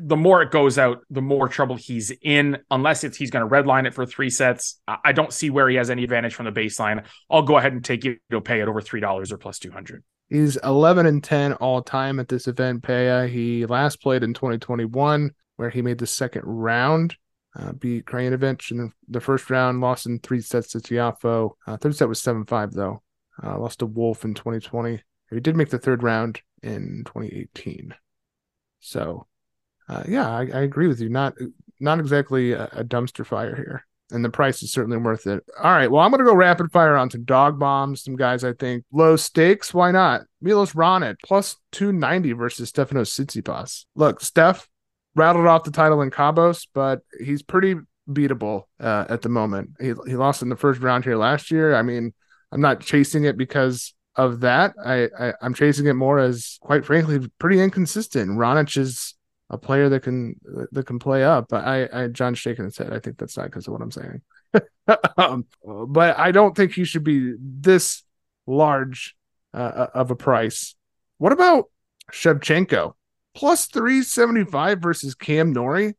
[0.01, 3.55] the more it goes out, the more trouble he's in, unless it's he's going to
[3.55, 4.81] redline it for three sets.
[4.87, 7.05] I don't see where he has any advantage from the baseline.
[7.31, 8.19] I'll go ahead and take it.
[8.31, 10.03] You'll pay it over $3 or plus 200.
[10.29, 13.27] He's 11 and 10 all time at this event, Pella.
[13.27, 17.17] He last played in 2021, where he made the second round,
[17.59, 21.53] uh, beat Krajinovic in the first round, lost in three sets to Tiafoe.
[21.67, 23.03] Uh, third set was 7 5, though.
[23.43, 25.03] Uh, lost to Wolf in 2020.
[25.31, 27.95] He did make the third round in 2018.
[28.81, 29.27] So,
[29.89, 31.09] uh, yeah, I, I, agree with you.
[31.09, 31.35] Not
[31.81, 35.43] not exactly a, a, dumpster fire here, and the price is certainly worth it.
[35.63, 38.03] All right, well, I'm going to go rapid fire on some dog bombs.
[38.03, 39.73] Some guys I think low stakes.
[39.73, 40.23] Why not?
[40.43, 43.87] Milos Raonic plus 290 versus Stefanos Tsitsipas.
[43.95, 44.69] Look, Steph
[45.15, 47.77] rattled off the title in Cabos, but he's pretty
[48.09, 49.71] beatable uh, at the moment.
[49.81, 51.75] He he lost in the first round here last year.
[51.75, 52.13] I mean,
[52.53, 54.75] I'm not chasing it because of that.
[54.85, 58.33] I, I am chasing it more as, quite frankly, pretty inconsistent.
[58.33, 59.15] Raonic is
[59.51, 60.37] a player that can
[60.73, 61.47] that can play up.
[61.49, 62.93] But I, I John shaking his head.
[62.93, 64.23] I think that's not because of what I'm saying.
[65.17, 65.47] um,
[65.87, 68.03] but I don't think he should be this
[68.47, 69.17] large
[69.55, 70.75] uh, of a price.
[71.19, 71.67] What about
[72.13, 72.95] Shevchenko
[73.35, 75.95] plus three seventy five versus Cam Norrie.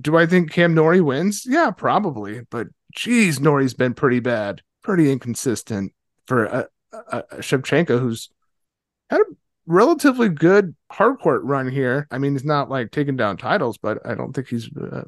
[0.00, 1.44] Do I think Cam Norrie wins?
[1.46, 2.42] Yeah, probably.
[2.50, 5.92] But geez, Norrie's been pretty bad, pretty inconsistent
[6.26, 8.30] for a, a, a Shevchenko who's
[9.10, 9.24] had a
[9.66, 12.06] relatively good hardcourt run here.
[12.10, 15.04] I mean, he's not like taking down titles, but I don't think he's uh,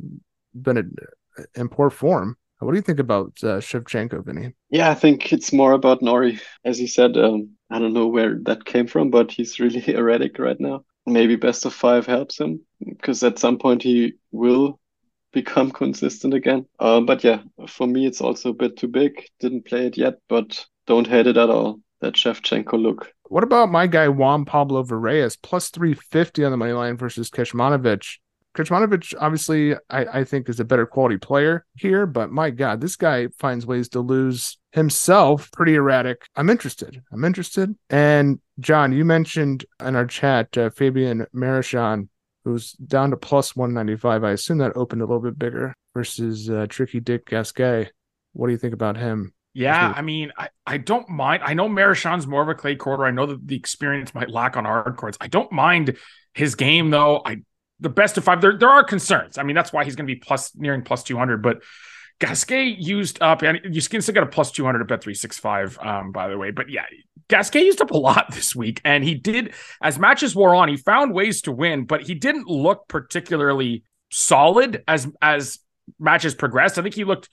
[0.54, 2.36] been a, in poor form.
[2.60, 4.54] What do you think about uh, Shevchenko, Vinny?
[4.70, 6.40] Yeah, I think it's more about Norrie.
[6.64, 10.38] As you said, um, I don't know where that came from, but he's really erratic
[10.38, 10.84] right now.
[11.06, 14.80] Maybe best of five helps him because at some point he will
[15.32, 16.66] become consistent again.
[16.78, 19.26] Uh, but yeah, for me, it's also a bit too big.
[19.40, 21.80] Didn't play it yet, but don't hate it at all.
[22.00, 23.13] That Shevchenko look.
[23.28, 28.18] What about my guy Juan Pablo Varillas plus 350 on the money line versus Kecmanovic?
[28.54, 32.94] Kecmanovic, obviously, I, I think is a better quality player here, but my God, this
[32.94, 35.50] guy finds ways to lose himself.
[35.50, 36.28] Pretty erratic.
[36.36, 37.02] I'm interested.
[37.12, 37.74] I'm interested.
[37.90, 42.08] And John, you mentioned in our chat uh, Fabian Marozsan,
[42.44, 44.22] who's down to plus 195.
[44.22, 47.90] I assume that opened a little bit bigger versus uh, Tricky Dick Gasquet.
[48.34, 49.33] What do you think about him?
[49.54, 51.42] Yeah, I mean, I, I don't mind.
[51.44, 53.04] I know Marozsan's more of a clay quarter.
[53.04, 55.16] I know that the experience might lack on hard courts.
[55.20, 55.96] I don't mind
[56.34, 57.22] his game though.
[57.24, 57.38] I
[57.80, 58.40] the best of five.
[58.40, 59.38] There there are concerns.
[59.38, 61.42] I mean, that's why he's going to be plus nearing plus two hundred.
[61.42, 61.62] But
[62.18, 65.14] Gasquet used up, and you can still get a plus two hundred at bet three
[65.14, 65.78] six five.
[65.80, 66.86] Um, by the way, but yeah,
[67.28, 70.68] Gasquet used up a lot this week, and he did as matches wore on.
[70.68, 75.58] He found ways to win, but he didn't look particularly solid as as
[75.98, 76.78] matches progressed.
[76.78, 77.28] I think he looked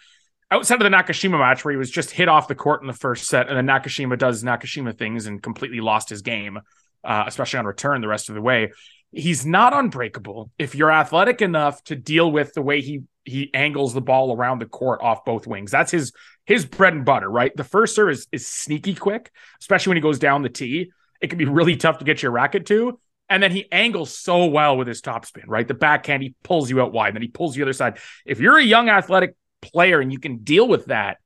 [0.52, 2.94] outside of the Nakashima match where he was just hit off the court in the
[2.94, 6.60] first set, and then Nakashima does Nakashima things and completely lost his game,
[7.04, 8.72] uh, especially on return the rest of the way.
[9.14, 13.94] He's not unbreakable if you're athletic enough to deal with the way he he angles
[13.94, 15.72] the ball around the court off both wings.
[15.72, 16.12] That's his
[16.46, 17.56] his bread and butter, right?
[17.56, 20.92] The first serve is, is sneaky quick, especially when he goes down the tee.
[21.22, 23.00] It can be really tough to get your racket to.
[23.30, 25.66] And then he angles so well with his topspin, right?
[25.66, 27.98] The backhand, he pulls you out wide, then he pulls the other side.
[28.26, 31.18] If you're a young athletic player and you can deal with that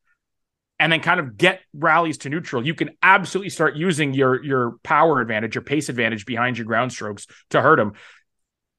[0.79, 4.75] and then kind of get rallies to neutral, you can absolutely start using your your
[4.83, 7.93] power advantage, your pace advantage behind your ground strokes to hurt him.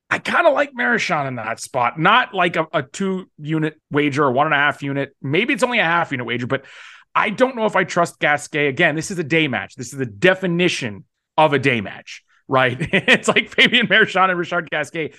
[0.09, 4.25] I kind of like Marozsan in that spot, not like a, a two unit wager
[4.25, 5.17] or one and a half unit.
[5.21, 6.65] Maybe it's only a half unit wager, but
[7.15, 8.69] I don't know if I trust Gasquet.
[8.69, 9.75] Again, this is a day match.
[9.75, 11.05] This is the definition
[11.37, 12.77] of a day match, right?
[12.93, 15.15] it's like Fabian Marozsan and Richard Gasquet.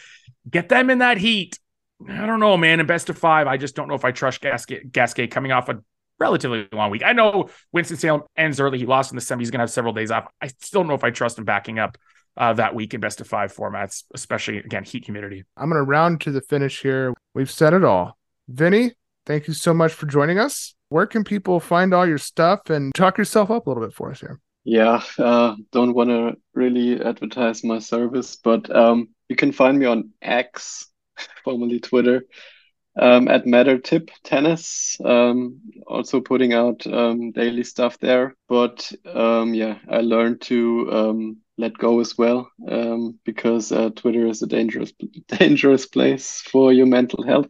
[0.49, 1.59] Get them in that heat.
[2.07, 2.79] I don't know, man.
[2.79, 5.69] In best of five, I just don't know if I trust Gasquet, Gasquet coming off
[5.69, 5.81] a
[6.19, 7.03] relatively long week.
[7.05, 8.77] I know Winston-Salem ends early.
[8.77, 9.41] He lost in the semi.
[9.41, 10.27] He's going to have several days off.
[10.41, 11.97] I still don't know if I trust him backing up
[12.35, 15.43] uh, that week in best of five formats, especially again heat humidity.
[15.55, 17.13] I'm going to round to the finish here.
[17.33, 18.17] We've said it all.
[18.47, 18.93] Vinny,
[19.25, 20.75] thank you so much for joining us.
[20.89, 24.11] Where can people find all your stuff and talk yourself up a little bit for
[24.11, 24.39] us here?
[24.63, 29.85] Yeah, uh, don't want to really advertise my service, but um, you can find me
[29.85, 30.87] on X,
[31.43, 32.23] formerly Twitter,
[32.99, 34.97] um, at Matter Tip Tennis.
[35.03, 38.35] Um, also putting out um, daily stuff there.
[38.49, 44.27] But um, yeah, I learned to um, let go as well um, because uh, Twitter
[44.27, 44.93] is a dangerous
[45.27, 47.47] dangerous place for your mental health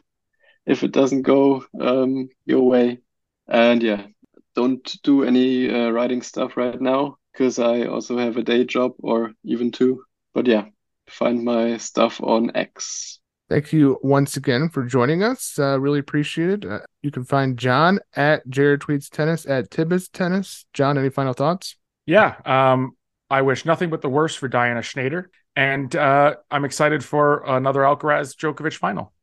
[0.65, 2.99] if it doesn't go um, your way.
[3.47, 4.07] And yeah,
[4.55, 8.93] don't do any uh, writing stuff right now because I also have a day job
[8.99, 10.03] or even two.
[10.33, 10.65] But yeah,
[11.09, 13.19] find my stuff on X.
[13.49, 15.57] Thank you once again for joining us.
[15.57, 16.65] Uh, really appreciate it.
[16.69, 20.65] Uh, you can find John at Jared Tweets Tennis at Tibbetts Tennis.
[20.73, 21.77] John, any final thoughts?
[22.05, 22.35] Yeah.
[22.45, 22.97] Um,
[23.29, 27.81] I wish nothing but the worst for Diana Schneider, and uh, I'm excited for another
[27.81, 29.13] Alcaraz Djokovic final.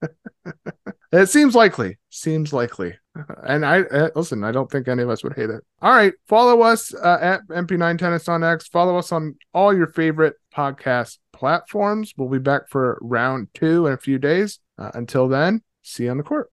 [1.12, 1.98] it seems likely.
[2.10, 2.94] Seems likely.
[3.42, 4.44] And I uh, listen.
[4.44, 5.64] I don't think any of us would hate it.
[5.82, 8.68] All right, follow us uh, at MP9 Tennis on X.
[8.68, 12.12] Follow us on all your favorite podcast platforms.
[12.16, 14.58] We'll be back for round two in a few days.
[14.76, 16.46] Uh, until then, see you on the court.